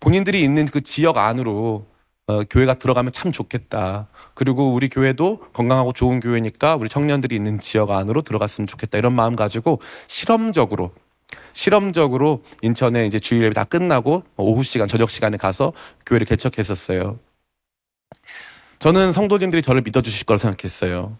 [0.00, 1.86] 본인들이 있는 그 지역 안으로
[2.26, 4.08] 어, 교회가 들어가면 참 좋겠다.
[4.32, 8.96] 그리고 우리 교회도 건강하고 좋은 교회니까 우리 청년들이 있는 지역 안으로 들어갔으면 좋겠다.
[8.96, 10.92] 이런 마음 가지고 실험적으로
[11.52, 15.72] 실험적으로 인천에 이제 주일 예배 다 끝나고 오후 시간 저녁 시간에 가서
[16.06, 17.18] 교회를 개척했었어요.
[18.78, 21.16] 저는 성도님들이 저를 믿어 주실 거라 생각했어요.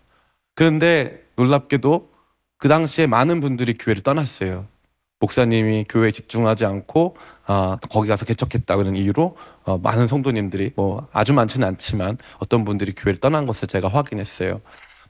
[0.54, 2.10] 그런데 놀랍게도
[2.58, 4.66] 그 당시에 많은 분들이 교회를 떠났어요.
[5.24, 11.32] 목사님이 교회에 집중하지 않고 아, 거기 가서 개척했다 그런 이유로 어, 많은 성도님들이 뭐 아주
[11.32, 14.60] 많지는 않지만 어떤 분들이 교회를 떠난 것을 제가 확인했어요.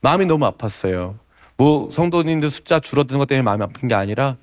[0.01, 1.19] 마음이 너무 아팠어요.
[1.57, 4.37] 뭐 성도님들 숫자 줄어드는 것 때문에 마음이 아픈 게 아니라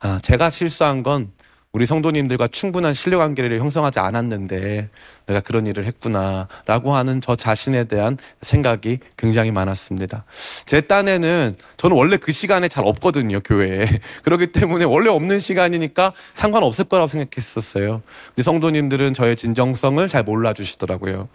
[0.00, 1.30] 아, 제가 실수한 건
[1.72, 4.90] 우리 성도님들과 충분한 신뢰 관계를 형성하지 않았는데
[5.24, 10.26] 내가 그런 일을 했구나라고 하는 저 자신에 대한 생각이 굉장히 많았습니다.
[10.66, 13.88] 제 딴에는 저는 원래 그 시간에 잘 없거든요, 교회에.
[14.22, 18.02] 그렇기 때문에 원래 없는 시간이니까 상관없을 거라고 생각했었어요.
[18.28, 21.30] 근데 성도님들은 저의 진정성을 잘 몰라 주시더라고요.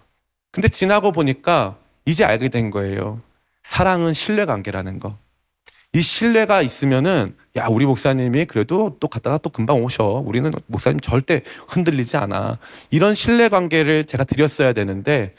[0.52, 3.22] 근데 지나고 보니까 이제 알게 된 거예요.
[3.64, 5.18] 사랑은 신뢰 관계라는 거.
[5.94, 11.42] 이 신뢰가 있으면은 야 우리 목사님이 그래도 또 갔다가 또 금방 오셔 우리는 목사님 절대
[11.68, 12.60] 흔들리지 않아
[12.92, 15.34] 이런 신뢰 관계를 제가 드렸어야 되는데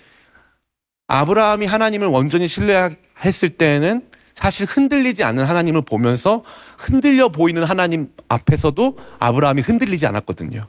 [1.07, 6.45] 아브라함이 하나님을 완전히 신뢰했을 때는 사실 흔들리지 않는 하나님을 보면서
[6.79, 10.67] 흔들려 보이는 하나님 앞에서도 아브라함이 흔들리지 않았거든요.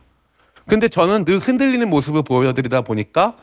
[0.68, 3.36] 근데 저는 늘 흔들리는 모습을 보여드리다 보니까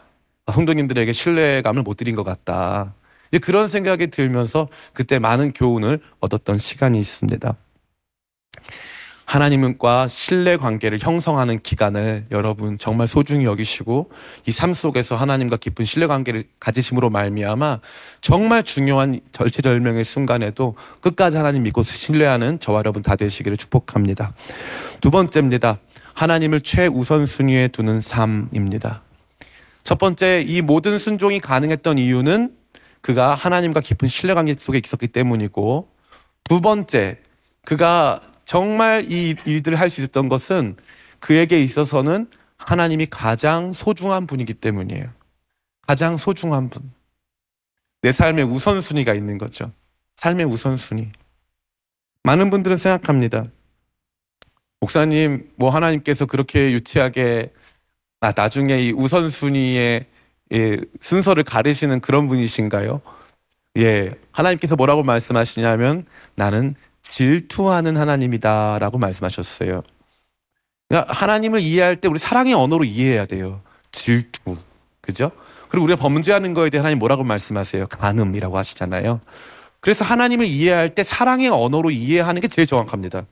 [0.53, 2.95] 성도님들에게 신뢰감을 못 드린 것 같다.
[3.39, 7.57] 그런 생각이 들면서 그때 많은 교훈을 얻었던 시간이 있습니다.
[9.27, 14.11] 하나님과 신뢰 관계를 형성하는 기간을 여러분 정말 소중히 여기시고
[14.47, 17.81] 이 삶 속에서 하나님과 깊은 신뢰 관계를 가지심으로 말미암아
[18.21, 24.33] 정말 중요한 절체절명의 순간에도 끝까지 하나님 믿고 신뢰하는 저와 여러분 다 되시기를 축복합니다.
[25.01, 25.81] 두 번째입니다.
[26.15, 29.03] 하나님을 최우선 순위에 두는 삶입니다.
[29.83, 32.53] 첫 번째 이 모든 순종이 가능했던 이유는
[33.07, 35.89] 그가 하나님과 깊은 신뢰 관계 속에 있었기 때문이고
[36.43, 37.21] 두 번째
[37.65, 40.77] 그가 정말 이 일들을 할 수 있었던 것은
[41.21, 45.09] 그에게 있어서는 하나님이 가장 소중한 분이기 때문이에요.
[45.87, 46.93] 가장 소중한 분.
[48.03, 49.71] 내 삶의 우선순위가 있는 거죠.
[50.17, 51.13] 삶의 우선순위.
[52.25, 53.45] 많은 분들은 생각합니다.
[54.81, 57.53] 목사님, 뭐 하나님께서 그렇게 유치하게
[58.21, 60.07] 아, 나중에 이 우선순위의
[60.53, 63.01] 예, 순서를 가르시는 그런 분이신가요?
[63.79, 69.83] 예, 하나님께서 뭐라고 말씀하시냐면 나는 질투하는 하나님이다라고 말씀하셨어요.
[70.89, 73.61] 그러니까 하나님을 이해할 때 우리 사랑의 언어로 이해해야 돼요.
[73.93, 74.57] 질투.
[75.01, 75.31] 그죠?
[75.69, 77.89] 그리고 우리가 범죄하는 거에 대해 하나님 뭐라고 말씀하세요?
[77.89, 79.21] 간음이라고 하시잖아요.
[79.81, 83.27] 그래서 하나님을 이해할 때 사랑의 언어로 이해하는 게 제일 정확합니다.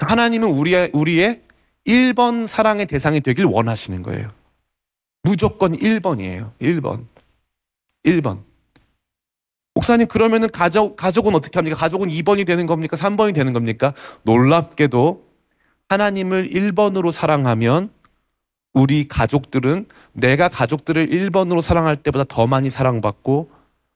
[0.00, 1.42] 하나님은 우리의, 우리의
[1.86, 4.30] 1번 사랑의 대상이 되길 원하시는 거예요.
[5.22, 6.52] 무조건 1번이에요.
[6.60, 7.06] 1번.
[8.04, 8.42] 1번.
[9.74, 11.76] 목사님 그러면은 가족 가족은 어떻게 합니까?
[11.76, 12.96] 가족은 2번이 되는 겁니까?
[12.96, 13.94] 3번이 되는 겁니까?
[14.22, 15.24] 놀랍게도
[15.88, 17.90] 하나님을 1번으로 사랑하면
[18.72, 23.50] 우리 가족들은 내가 가족들을 1번으로 사랑할 때보다 더 많이 사랑받고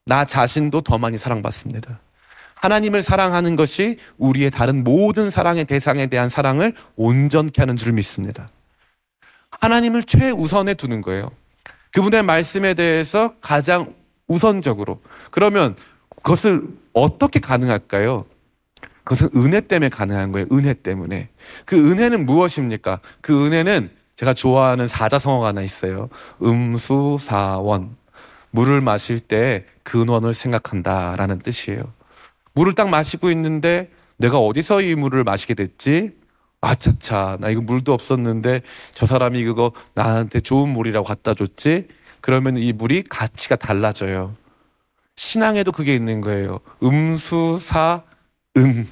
[0.07, 2.01] 나 자신도 더 많이 사랑받습니다.
[2.55, 8.51] 하나님을 사랑하는 것이 우리의 다른 모든 사랑의 대상에 대한 사랑을 온전케 하는 줄 믿습니다.
[9.61, 11.31] 하나님을 최우선에 두는 거예요.
[11.93, 13.95] 그분의 말씀에 대해서 가장
[14.27, 15.01] 우선적으로.
[15.31, 15.77] 그러면
[16.17, 16.63] 그것을
[16.93, 18.25] 어떻게 가능할까요?
[19.05, 20.47] 그것은 은혜 때문에 가능한 거예요.
[20.53, 21.29] 은혜 때문에.
[21.65, 23.01] 그 은혜는 무엇입니까?
[23.21, 26.09] 그 은혜는 제가 좋아하는 사자성어가 하나 있어요.
[26.43, 27.97] 음수사원.
[28.51, 31.93] 물을 마실 때 근원을 생각한다 라는 뜻이에요.
[32.53, 36.13] 물을 딱 마시고 있는데 내가 어디서 이 물을 마시게 됐지?
[36.63, 38.63] 아차차, 나 이거 물도 없었는데
[38.95, 41.89] 저 사람이 그거 나한테 좋은 물이라고 갖다 줬지?
[42.21, 44.35] 그러면 이 물이 가치가 달라져요.
[45.17, 46.61] 신앙에도 그게 있는 거예요.
[46.83, 48.03] 음수사
[48.57, 48.89] 은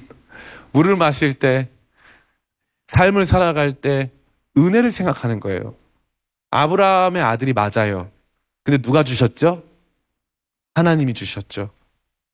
[0.73, 1.69] 물을 마실 때
[2.87, 4.11] 삶을 살아갈 때
[4.57, 5.75] 은혜를 생각하는 거예요.
[6.51, 8.11] 아브라함의 아들이 맞아요.
[8.63, 9.63] 근데 누가 주셨죠?
[10.75, 11.71] 하나님이 주셨죠.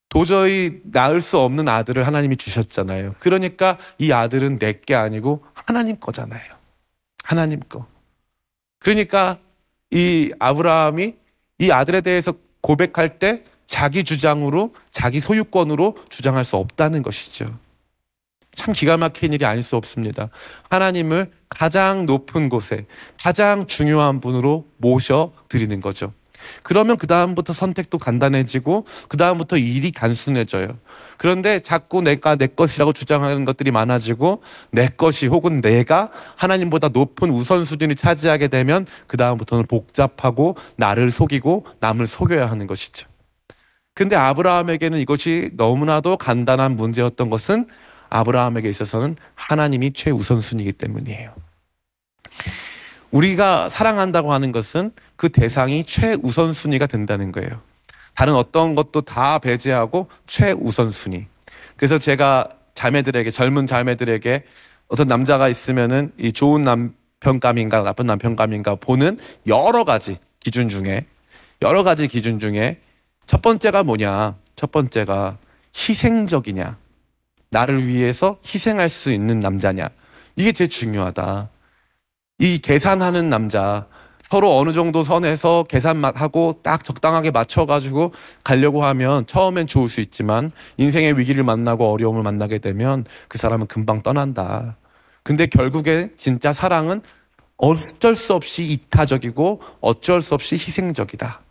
[0.09, 3.15] 도저히 낳을 수 없는 아들을 하나님이 주셨잖아요.
[3.19, 6.41] 그러니까 이 아들은 내게 아니고 하나님 거잖아요.
[7.23, 7.85] 하나님 거.
[8.79, 9.37] 그러니까
[9.91, 11.15] 이 아브라함이
[11.59, 17.57] 이 아들에 대해서 고백할 때 자기 주장으로 자기 소유권으로 주장할 수 없다는 것이죠.
[18.55, 20.29] 참 기가 막힌 일이 아닐 수 없습니다.
[20.69, 22.85] 하나님을 가장 높은 곳에
[23.21, 26.13] 가장 중요한 분으로 모셔 드리는 거죠.
[26.63, 30.77] 그러면 그 다음부터 선택도 간단해지고 그 다음부터 일이 단순해져요.
[31.17, 37.95] 그런데 자꾸 내가 내 것이라고 주장하는 것들이 많아지고 내 것이 혹은 내가 하나님보다 높은 우선순위를
[37.95, 43.07] 차지하게 되면 그 다음부터는 복잡하고 나를 속이고 남을 속여야 하는 것이죠.
[43.93, 47.67] 근데 아브라함에게는 이것이 너무나도 간단한 문제였던 것은
[48.09, 51.33] 아브라함에게 있어서는 하나님이 최우선순위이기 때문이에요.
[53.11, 57.61] 우리가 사랑한다고 하는 것은 그 대상이 최우선 순위가 된다는 거예요.
[58.15, 61.27] 다른 어떤 것도 다 배제하고 최우선 순위.
[61.75, 64.43] 그래서 제가 자매들에게, 젊은 자매들에게
[64.87, 69.17] 어떤 남자가 있으면은 이 좋은 남편감인가 나쁜 남편감인가 보는
[69.47, 71.05] 여러 가지 기준 중에
[71.61, 72.79] 여러 가지 기준 중에
[73.25, 74.35] 첫 번째가 뭐냐?
[74.55, 75.37] 첫 번째가
[75.75, 76.77] 희생적이냐?
[77.49, 79.89] 나를 위해서 희생할 수 있는 남자냐?
[80.35, 81.49] 이게 제일 중요하다.
[82.39, 83.87] 이 계산하는 남자
[84.21, 91.17] 서로 어느 정도 선에서 계산하고 딱 적당하게 맞춰가지고 가려고 하면 처음엔 좋을 수 있지만 인생의
[91.17, 94.75] 위기를 만나고 어려움을 만나게 되면 그 사람은 금방 떠난다.
[95.23, 97.01] 근데 결국에 진짜 사랑은
[97.55, 101.41] 어쩔 수 없이 이타적이고 어쩔 수 없이 희생적이다.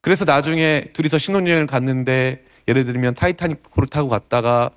[0.00, 4.70] 그래서 나중에 둘이서 신혼여행을 갔는데 예를 들면 타이타닉호를 타고 갔다가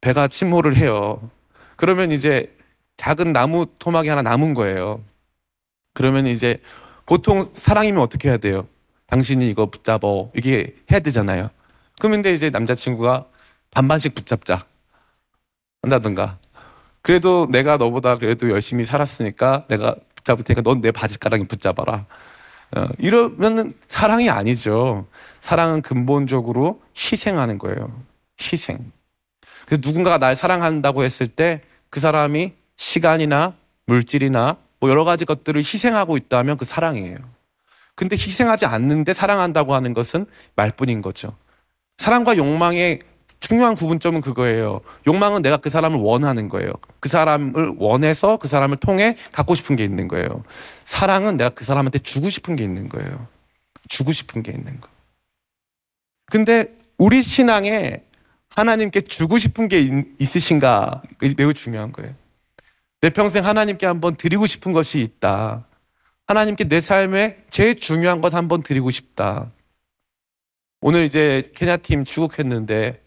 [0.00, 1.30] 배가 침몰을 해요.
[1.76, 2.54] 그러면 이제
[3.02, 5.02] 작은 나무 토막이 하나 남은 거예요.
[5.92, 6.58] 그러면 이제
[7.04, 8.68] 보통 사랑이면 어떻게 해야 돼요?
[9.08, 10.30] 당신이 이거 붙잡어.
[10.36, 11.50] 이게 해야 되잖아요.
[12.00, 13.26] 그런데 이제 남자친구가
[13.72, 14.64] 반반씩 붙잡자.
[15.82, 16.38] 한다든가.
[17.02, 22.06] 그래도 내가 너보다 그래도 열심히 살았으니까 내가 붙잡을 테니까 넌 내 바지가랑이 붙잡아라.
[22.76, 25.08] 어, 이러면은 사랑이 아니죠.
[25.40, 28.00] 사랑은 근본적으로 희생하는 거예요.
[28.40, 28.92] 희생.
[29.66, 31.62] 그래서 누군가가 날 사랑한다고 했을 때
[31.92, 33.54] 그 사람이 시간이나
[33.86, 37.16] 물질이나 뭐 여러 가지 것들을 희생하고 있다면 그 사랑이에요.
[37.94, 41.36] 근데 희생하지 않는데 사랑한다고 하는 것은 말뿐인 거죠.
[41.98, 43.00] 사랑과 욕망의
[43.38, 44.80] 중요한 구분점은 그거예요.
[45.06, 46.72] 욕망은 내가 그 사람을 원하는 거예요.
[46.98, 50.42] 그 사람을 원해서 그 사람을 통해 갖고 싶은 게 있는 거예요.
[50.84, 53.28] 사랑은 내가 그 사람한테 주고 싶은 게 있는 거예요.
[53.88, 54.88] 주고 싶은 게 있는 거.
[56.26, 58.02] 근데 우리 신앙에
[58.48, 61.02] 하나님께 주고 싶은 게 있- 있으신가
[61.36, 62.14] 매우 중요한 거예요.
[63.02, 65.66] 내 평생 하나님께 한번 드리고 싶은 것이 있다.
[66.28, 69.50] 하나님께 내 삶에 제일 중요한 것 한번 드리고 싶다.
[70.80, 73.02] 오늘 이제 케냐 팀 출국했는데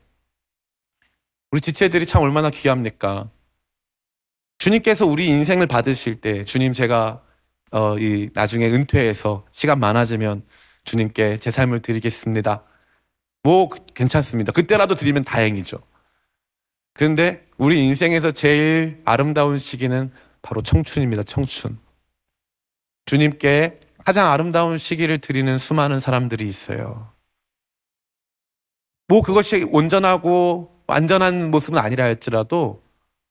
[1.51, 3.29] 우리 지체들이 참 얼마나 귀합니까?
[4.57, 7.21] 주님께서 우리 인생을 받으실 때 주님 제가
[7.71, 10.45] 어, 이 나중에 은퇴해서 시간 많아지면
[10.83, 12.63] 주님께 제 삶을 드리겠습니다.
[13.43, 14.51] 뭐 그- 괜찮습니다.
[14.51, 15.77] 그때라도 드리면 다행이죠.
[16.93, 21.23] 그런데 우리 인생에서 제일 아름다운 시기는 바로 청춘입니다.
[21.23, 21.77] 청춘.
[23.05, 27.11] 주님께 가장 아름다운 시기를 드리는 수많은 사람들이 있어요.
[29.07, 32.83] 뭐 그것이 온전하고 완전한 모습은 아니라 할지라도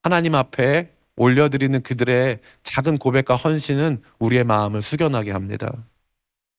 [0.02, 5.72] 하나님 앞에 올려드리는 그들의 작은 고백과 헌신은 우리의 마음을 숙연하게 합니다.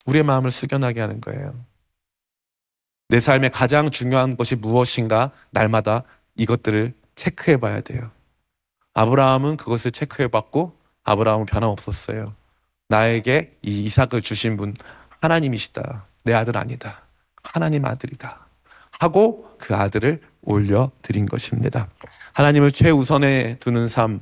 [0.06, 1.66] 우리의 마음을 숙연하게 하는 거예요.
[3.10, 6.04] 내 삶에 가장 중요한 것이 무엇인가 날마다
[6.36, 8.12] 이것들을 체크해 봐야 돼요.
[8.94, 12.34] 아브라함은 그것을 체크해 봤고 아브라함은 변함없었어요.
[12.88, 14.74] 나에게 이 이삭을 주신 분
[15.22, 16.06] 하나님이시다.
[16.24, 17.04] 내 아들 아니다.
[17.44, 18.46] 하나님 아들이다.
[19.00, 21.90] 하고 그 아들을 올려 드린 것입니다.
[22.34, 24.22] 하나님을 최우선에 두는 삶,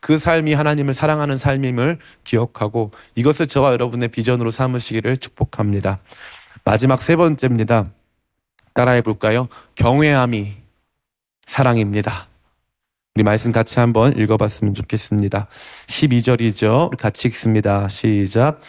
[0.00, 5.98] 그 삶이 하나님을 사랑하는 삶임을 기억하고 이것을 저와 여러분의 비전으로 삼으시기를 축복합니다.
[6.64, 7.90] 마지막 세 번째입니다.
[8.74, 9.48] 따라해 볼까요?
[9.74, 10.56] 경외함이
[11.46, 12.27] 사랑입니다.
[13.18, 15.48] 우리 말씀 같이 한번 읽어봤으면 좋겠습니다.
[15.88, 16.86] 12절이죠.
[16.86, 17.88] 우리 같이 읽습니다.
[17.88, 18.60] 시작.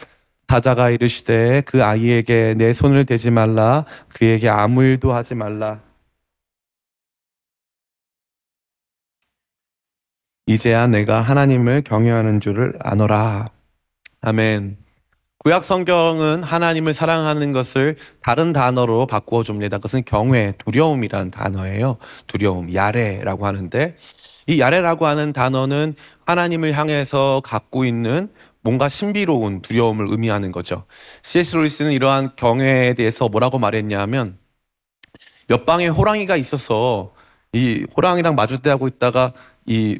[0.48, 5.82] 사자가 이르시되 그 아이에게 내 손을 대지 말라 그에게 아무 일도 하지 말라
[10.48, 13.50] 이제야 내가 하나님을 경외하는 줄을 아노라
[14.22, 14.78] 아멘
[15.44, 19.78] 구약 성경은 하나님을 사랑하는 것을 다른 단어로 바꾸어 줍니다.
[19.78, 21.96] 그것은 경외, 두려움이라는 단어예요.
[22.28, 23.96] 두려움, 야레라고 하는데
[24.50, 25.94] 이 야레라고 하는 단어는
[26.26, 30.86] 하나님을 향해서 갖고 있는 뭔가 신비로운 두려움을 의미하는 거죠.
[31.22, 31.58] C.S.
[31.58, 34.40] 루이스는 이러한 경외에 대해서 뭐라고 말했냐면
[35.52, 37.14] 옆방에 호랑이가 있어서
[37.54, 39.34] 이 호랑이랑 마주대하고 있다가
[39.68, 40.00] 이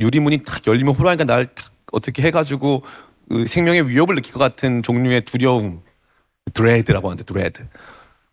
[0.00, 2.82] 유리문이 탁 열리면 호랑이가 날 탁 어떻게 해가지고
[3.28, 5.82] 그 생명의 위협을 느낄 것 같은 종류의 두려움,
[6.54, 7.68] 드레드라고 하는데 드레드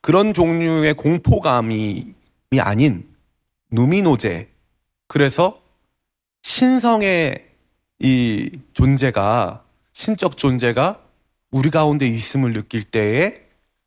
[0.02, 2.14] 그런 종류의 공포감이
[2.60, 3.08] 아닌
[3.70, 4.53] 누미노제
[5.14, 5.62] 그래서
[6.42, 7.46] 신성의
[8.00, 11.02] 이 존재가 신적 존재가
[11.52, 13.42] 우리 가운데 있음을 느낄 때에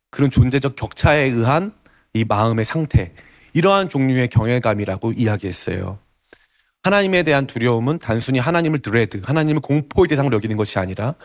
[0.09, 1.73] 그런 존재적 격차에 의한
[2.13, 3.11] 이 마음의 상태
[3.51, 5.99] 이러한 종류의 경외감이라고 이야기했어요.
[6.83, 11.15] 하나님에 대한 두려움은 단순히 하나님을 드레드, 하나님을 공포의 대상으로 여기는 것이 아니라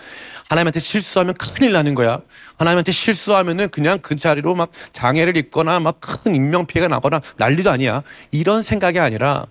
[0.48, 2.22] 하나님한테 실수하면 큰일 나는 거야.
[2.58, 8.02] 하나님한테 실수하면은 그냥 그 자리로 막 장애를 입거나 막 큰 인명 피해가 나거나 난리도 아니야.
[8.32, 9.46] 이런 생각이 아니라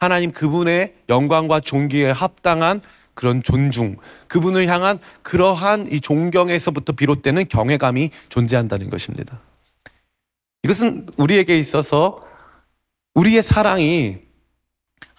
[0.00, 2.80] 하나님 그분의 영광과 존귀에 합당한
[3.14, 9.40] 그런 존중, 그분을 향한 그러한 이 존경에서부터 비롯되는 경외감이 존재한다는 것입니다.
[10.64, 12.22] 이것은 우리에게 있어서
[13.14, 14.18] 우리의 사랑이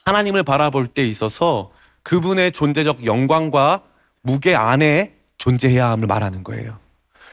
[0.06, 1.72] 하나님을 바라볼 때 있어서
[2.04, 3.84] 그분의 존재적 영광과
[4.22, 6.78] 무게 안에 존재해야 함을 말하는 거예요.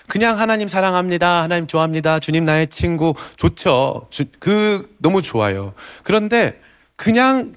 [0.06, 1.42] 그냥 하나님 사랑합니다.
[1.42, 2.18] 하나님 좋아합니다.
[2.18, 4.08] 주님 나의 친구 좋죠.
[4.10, 5.74] 주, 그 너무 좋아요.
[6.02, 6.60] 그런데
[6.96, 7.54] 그냥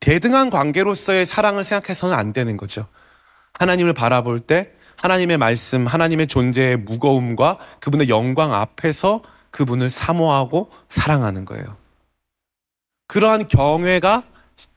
[0.00, 2.86] 대등한 관계로서의 사랑을 생각해서는 안 되는 거죠.
[3.58, 11.76] 하나님을 바라볼 때 하나님의 말씀, 하나님의 존재의 무거움과 그분의 영광 앞에서 그분을 사모하고 사랑하는 거예요.
[13.06, 14.24] 그러한 경외가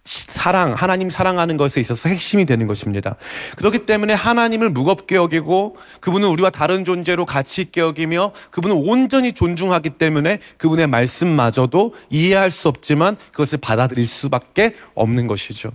[0.03, 3.15] 사랑, 하나님 사랑하는 것에 있어서 핵심이 되는 것입니다.
[3.57, 9.91] 그렇기 때문에 하나님을 무겁게 여기고 그분은 우리와 다른 존재로 가치 있게 여기며 그분을 온전히 존중하기
[9.91, 15.71] 때문에 그분의 말씀마저도 이해할 수 없지만 그것을 받아들일 수밖에 없는 것이죠.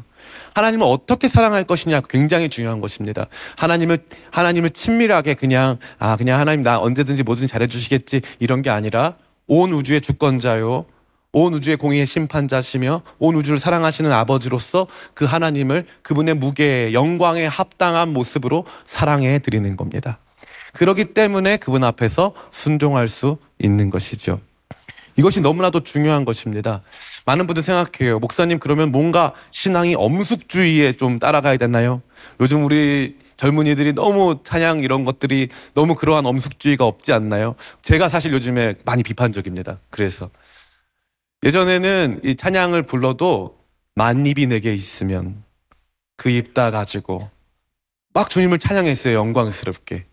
[0.55, 3.27] 하나님을 어떻게 사랑할 것이냐 굉장히 중요한 것입니다.
[3.57, 9.15] 하나님을 하나님을 친밀하게 그냥 아 그냥 하나님 나 언제든지 뭐든지 잘해 주시겠지 이런 게 아니라
[9.47, 10.87] 온 우주의 주권자요.
[11.39, 18.65] 온 우주의 공의의 심판자시며 온 우주를 사랑하시는 아버지로서 그 하나님을 그분의 무게에 영광에 합당한 모습으로
[18.87, 20.19] 사랑해 드리는 겁니다.
[20.73, 24.41] 그러기 때문에 그분 앞에서 순종할 수 있는 것이죠.
[25.19, 26.81] 이것이 너무나도 중요한 것입니다.
[27.27, 28.19] 많은 분들 생각해요.
[28.19, 32.01] 목사님 그러면 뭔가 신앙이 엄숙주의에 좀 따라가야 되나요?
[32.41, 37.57] 요즘 우리 젊은이들이 너무 찬양 이런 것들이 너무 그러한 엄숙주의가 없지 않나요?
[37.83, 39.79] 제가 사실 요즘에 많이 비판적입니다.
[39.91, 40.31] 그래서
[41.45, 43.59] 예전에는 이 찬양을 불러도
[43.95, 45.43] 만입이 내게 있으면
[46.17, 47.31] 그 입 다 가지고
[48.15, 49.15] 막 주님을 찬양했어요.
[49.15, 50.07] 영광스럽게.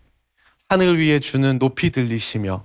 [0.68, 2.64] 하늘 위에 주는 높이 들리시며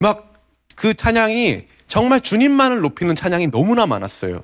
[0.00, 0.30] 막
[0.76, 4.42] 그 찬양이 정말 주님만을 높이는 찬양이 너무나 많았어요.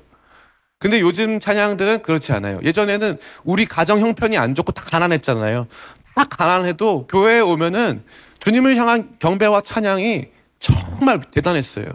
[0.77, 2.59] 근데 요즘 찬양들은 그렇지 않아요.
[2.63, 5.65] 예전에는 우리 가정 형편이 안 좋고 다 가난했잖아요.
[6.13, 8.03] 딱 가난해도 교회에 오면은
[8.37, 10.27] 주님을 향한 경배와 찬양이
[10.59, 11.87] 정말 대단했어요.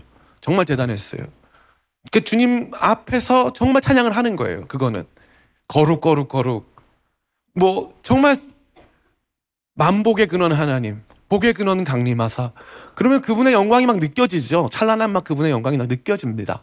[0.42, 1.22] 정말 대단했어요.
[2.10, 4.66] 그 주님 앞에서 정말 찬양을 하는 거예요.
[4.66, 5.04] 그거는
[5.68, 6.70] 거룩 거룩 거룩
[7.54, 8.36] 뭐 정말
[9.74, 12.52] 만복의 근원 하나님, 복의 근원 강림하사.
[12.94, 14.68] 그러면 그분의 영광이 막 느껴지죠.
[14.70, 16.62] 찬란한 막 그분의 영광이 막 느껴집니다.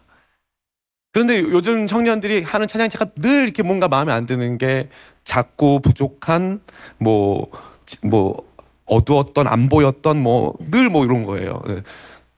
[1.11, 4.89] 그런데 요즘 청년들이 하는 찬양 제가 늘 이렇게 뭔가 마음에 안 드는 게
[5.23, 6.61] 작고 부족한
[6.99, 8.49] 뭐뭐
[8.85, 11.63] 어두웠던 안 보였던 뭐 늘뭐 이런 거예요.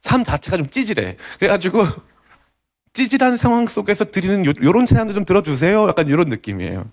[0.05, 0.09] 예.
[0.09, 1.17] 삶 자체가 좀 찌질해.
[1.39, 1.85] 그래가지고
[2.93, 5.87] 찌질한 상황 속에서 드리는 요, 요런 찬양도 좀 들어주세요.
[5.87, 6.89] 약간 이런 느낌이에요.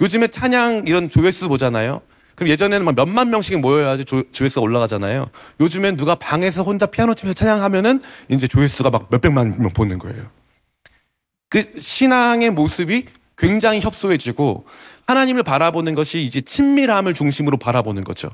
[0.00, 2.00] 요즘에 찬양 이런 조회수 보잖아요.
[2.34, 5.30] 그럼 예전에는 막 몇만 명씩 모여야지 조, 조회수가 올라가잖아요.
[5.60, 10.30] 요즘엔 누가 방에서 혼자 피아노 치면서 찬양하면은 이제 조회수가 막 몇백만 명 보는 거예요.
[11.50, 14.64] 그 신앙의 모습이 굉장히 협소해지고
[15.06, 18.30] 하나님을 바라보는 것이 이제 친밀함을 중심으로 바라보는 거죠.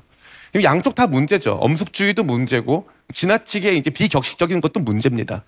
[0.63, 1.55] 양쪽 다 문제죠.
[1.55, 5.45] 엄숙주의도 문제고 지나치게 이제 비격식적인 것도 문제입니다.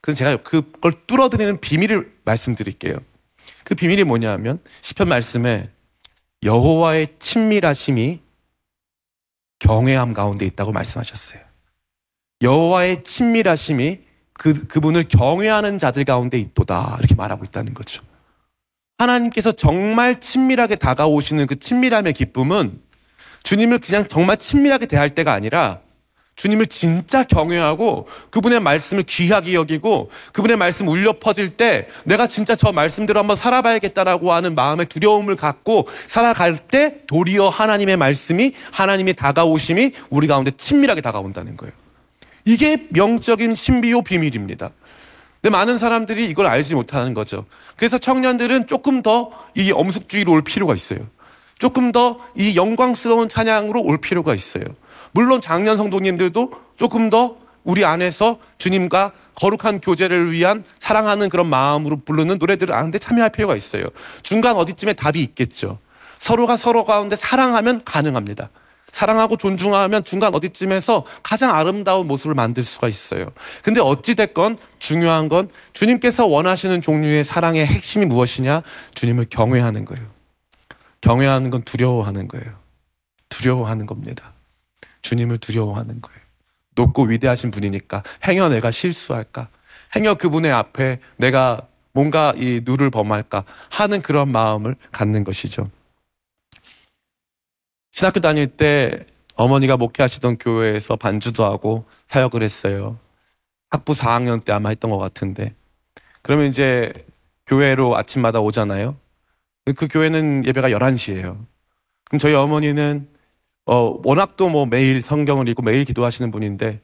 [0.00, 2.98] 그래서 제가 그걸 뚫어드리는 비밀을 말씀드릴게요.
[3.64, 5.70] 그 비밀이 뭐냐 하면 시편 말씀에
[6.42, 8.20] 여호와의 친밀하심이
[9.60, 11.40] 경외함 가운데 있다고 말씀하셨어요.
[12.42, 14.00] 여호와의 친밀하심이
[14.34, 18.02] 그 그분을 경외하는 자들 가운데 있도다 이렇게 말하고 있다는 거죠.
[18.98, 22.82] 하나님께서 정말 친밀하게 다가오시는 그 친밀함의 기쁨은
[23.44, 25.78] 주님을 그냥 정말 친밀하게 대할 때가 아니라
[26.36, 32.72] 주님을 진짜 경외하고 그분의 말씀을 귀하게 여기고 그분의 말씀 울려 퍼질 때 내가 진짜 저
[32.72, 40.26] 말씀대로 한번 살아봐야겠다라고 하는 마음의 두려움을 갖고 살아갈 때 도리어 하나님의 말씀이 하나님의 다가오심이 우리
[40.26, 41.72] 가운데 친밀하게 다가온다는 거예요.
[42.44, 44.70] 이게 명적인 신비요 비밀입니다.
[45.40, 47.44] 근데 많은 사람들이 이걸 알지 못하는 거죠.
[47.76, 51.06] 그래서 청년들은 조금 더 이 엄숙주의로 올 필요가 있어요.
[51.64, 54.64] 조금 더 이 영광스러운 찬양으로 올 필요가 있어요.
[55.12, 62.36] 물론 장년 성도님들도 조금 더 우리 안에서 주님과 거룩한 교제를 위한 사랑하는 그런 마음으로 부르는
[62.36, 63.86] 노래들을 아는데 참여할 필요가 있어요.
[64.22, 65.78] 중간 어디쯤에 답이 있겠죠.
[66.18, 68.50] 서로가 서로 가운데 사랑하면 가능합니다.
[68.92, 73.28] 사랑하고 존중하면 중간 어디쯤에서 가장 아름다운 모습을 만들 수가 있어요.
[73.62, 78.62] 근데 어찌됐건 중요한 건 주님께서 원하시는 종류의 사랑의 핵심이 무엇이냐?
[78.94, 80.13] 주님을 경외하는 거예요.
[81.04, 82.58] 경외하는 건 두려워하는 거예요.
[83.28, 84.32] 두려워하는 겁니다.
[85.02, 86.20] 주님을 두려워하는 거예요.
[86.76, 89.48] 높고 위대하신 분이니까 행여 내가 실수할까?
[89.94, 95.68] 행여 그분의 앞에 내가 뭔가 이 누를 범할까 하는 그런 마음을 갖는 것이죠.
[97.90, 102.98] 신학교 다닐 때 어머니가 목회하시던 교회에서 반주도 하고 사역을 했어요.
[103.68, 105.54] 학부 4학년 때 아마 했던 것 같은데.
[106.22, 106.94] 그러면 이제
[107.46, 108.96] 교회로 아침마다 오잖아요.
[109.72, 111.46] 그 교회는 예배가 11시예요.
[112.04, 113.08] 그럼 저희 어머니는
[113.66, 116.80] 어, 워낙 또 뭐 매일 성경을 읽고 매일 기도하시는 분인데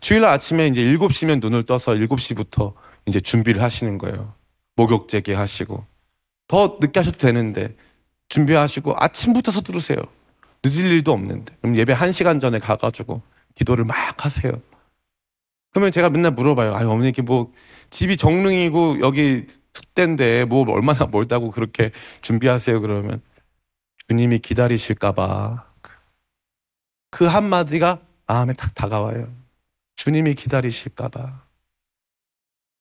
[0.00, 2.74] 주일날 아침에 이제 7시면 눈을 떠서 7시부터
[3.06, 4.34] 이제 준비를 하시는 거예요.
[4.76, 5.84] 목욕 재개 하시고.
[6.48, 7.74] 더 늦게 하셔도 되는데
[8.28, 9.98] 준비하시고 아침부터 서두르세요.
[10.64, 11.54] 늦을 일도 없는데.
[11.60, 13.22] 그럼 예배 1시간 전에 가가지고
[13.54, 14.52] 기도를 막 하세요.
[15.72, 16.74] 그러면 제가 맨날 물어봐요.
[16.74, 17.52] 아유, 어머니 이렇게 뭐
[17.90, 21.90] 집이 정릉이고 여기 숙대인데 뭐 얼마나 멀다고 그렇게
[22.22, 22.80] 준비하세요.
[22.80, 23.22] 그러면
[24.08, 25.64] 주님이 기다리실까봐
[27.10, 29.32] 그 한마디가 마음에 탁 다가와요.
[29.96, 31.44] 주님이 기다리실까봐.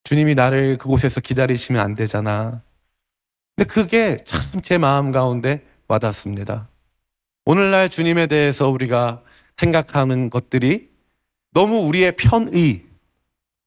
[0.03, 2.61] 주님이 나를 그곳에서 기다리시면 안 되잖아.
[3.55, 6.69] 근데 그게 참 제 마음 가운데 와닿습니다.
[7.45, 9.23] 오늘날 주님에 대해서 우리가
[9.57, 10.89] 생각하는 것들이
[11.51, 12.85] 너무 우리의 편의,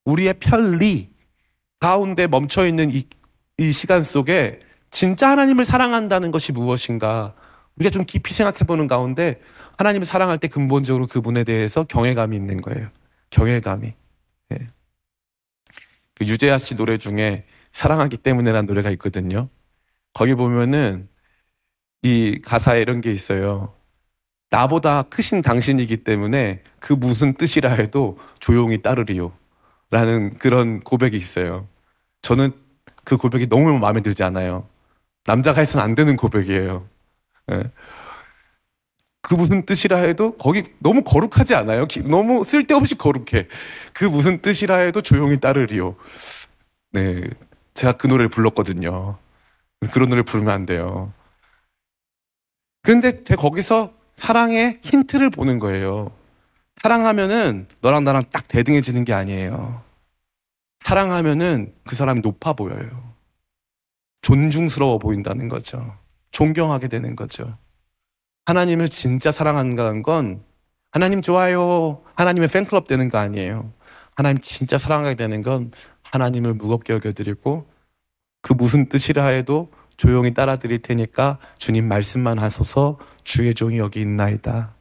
[0.05, 1.12] 우리의 편리
[1.83, 3.09] 가운데 멈춰 있는 이,
[3.59, 4.61] 이 시간 속에
[4.93, 7.35] 진짜 하나님을 사랑한다는 것이 무엇인가
[7.75, 9.41] 우리가 좀 깊이 생각해 보는 가운데
[9.79, 12.89] 하나님을 사랑할 때 근본적으로 그분에 대해서 경외감이 있는 거예요.
[13.31, 13.95] 경외감이.
[14.53, 14.59] 예.
[16.15, 19.49] 그 유재하 씨 노래 중에 사랑하기 때문에라는 노래가 있거든요.
[20.13, 21.09] 거기 보면은
[22.03, 23.75] 이 가사에 이런 게 있어요.
[24.51, 29.33] 나보다 크신 당신이기 때문에 그 무슨 뜻이라 해도 조용히 따르리요.
[29.91, 31.72] 라는 그런 고백이 있어요.
[32.23, 32.53] 저는
[33.05, 34.67] 그 고백이 너무 마음에 들지 않아요.
[35.27, 36.87] 남자가 해서는 안 되는 고백이에요.
[37.53, 37.63] 예.
[39.21, 41.87] 그 무슨 뜻이라 해도 거기 너무 거룩하지 않아요?
[41.87, 43.47] 기- 너무 쓸데없이 거룩해.
[43.93, 45.97] 그 무슨 뜻이라 해도 조용히 따르리요.
[46.93, 47.23] 네.
[47.75, 49.17] 제가 그 노래를 불렀거든요.
[49.93, 51.13] 그런 노래 부르면 안 돼요.
[52.83, 56.11] 그런데 제가 거기서 사랑의 힌트를 보는 거예요.
[56.83, 59.83] 사랑하면은 너랑 나랑 딱 대등해지는 게 아니에요.
[60.83, 63.15] 사랑하면은 그 사람이 높아 보여요.
[64.23, 65.97] 존중스러워 보인다는 거죠.
[66.33, 67.57] 존경하게 되는 거죠.
[68.47, 70.43] 하나님을 진짜 사랑한다는 건
[70.91, 72.03] 하나님 좋아요.
[72.17, 73.73] 하나님의 팬클럽 되는 거 아니에요.
[74.17, 75.71] 하나님 진짜 사랑하게 되는 건
[76.03, 77.69] 하나님을 무겁게 여겨드리고
[78.41, 84.75] 그 무슨 뜻이라 해도 조용히 따라드릴 테니까 주님 말씀만 하소서 주의 종이 여기 있나이다.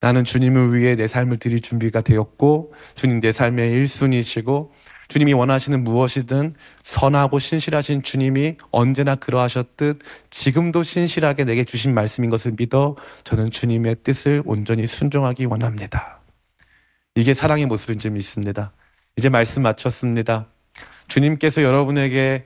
[0.00, 4.70] 나는 주님을 위해 내 삶을 드릴 준비가 되었고 주님 내 삶의 1순위시고
[5.10, 6.54] 주님이 원하시는 무엇이든
[6.84, 9.98] 선하고 신실하신 주님이 언제나 그러하셨듯
[10.30, 12.94] 지금도 신실하게 내게 주신 말씀인 것을 믿어
[13.24, 16.20] 저는 주님의 뜻을 온전히 순종하기 원합니다.
[17.16, 18.72] 이게 사랑의 모습인 줄 믿습니다.
[19.16, 20.46] 이제 말씀 마쳤습니다.
[21.08, 22.44] 주님께서 여러분에게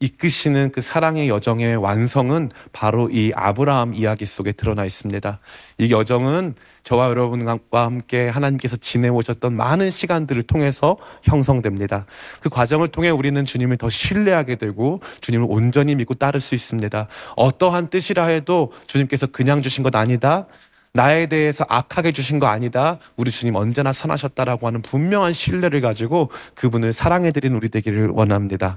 [0.00, 5.38] 이끄시는 그 사랑의 여정의 완성은 바로 이 아브라함 이야기 속에 드러나 있습니다.
[5.78, 12.04] 이 여정은 저와 여러분과 함께 하나님께서 지내오셨던 많은 시간들을 통해서 형성됩니다.
[12.40, 17.08] 그 과정을 통해 우리는 주님을 더 신뢰하게 되고 주님을 온전히 믿고 따를 수 있습니다.
[17.36, 20.46] 어떠한 뜻이라 해도 주님께서 그냥 주신 것 아니다.
[20.92, 22.98] 나에 대해서 악하게 주신 거 아니다.
[23.16, 28.76] 우리 주님 언제나 선하셨다라고 하는 분명한 신뢰를 가지고 그분을 사랑해드린 우리 되기를 원합니다.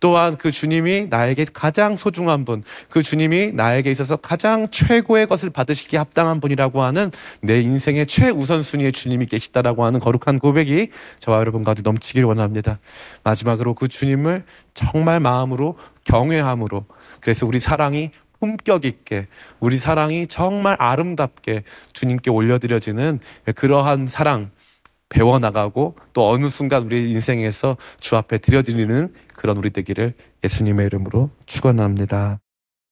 [0.00, 5.96] 또한 그 주님이 나에게 가장 소중한 분, 그 주님이 나에게 있어서 가장 최고의 것을 받으시기
[5.96, 10.88] 합당한 분이라고 하는 내 인생의 최우선순위의 주님이 계시다라고 하는 거룩한 고백이
[11.20, 12.78] 저와 여러분 가운데 넘치길 원합니다.
[13.22, 16.86] 마지막으로 그 주님을 정말 마음으로 경외함으로
[17.20, 19.26] 그래서 우리 사랑이 품격 있게
[19.60, 23.20] 우리 사랑이 정말 아름답게 주님께 올려드려지는
[23.54, 24.50] 그러한 사랑
[25.10, 32.40] 배워나가고 또 어느 순간 우리 인생에서 주 앞에 드려드리는 그런 우리 되기를 예수님의 이름으로 축원합니다.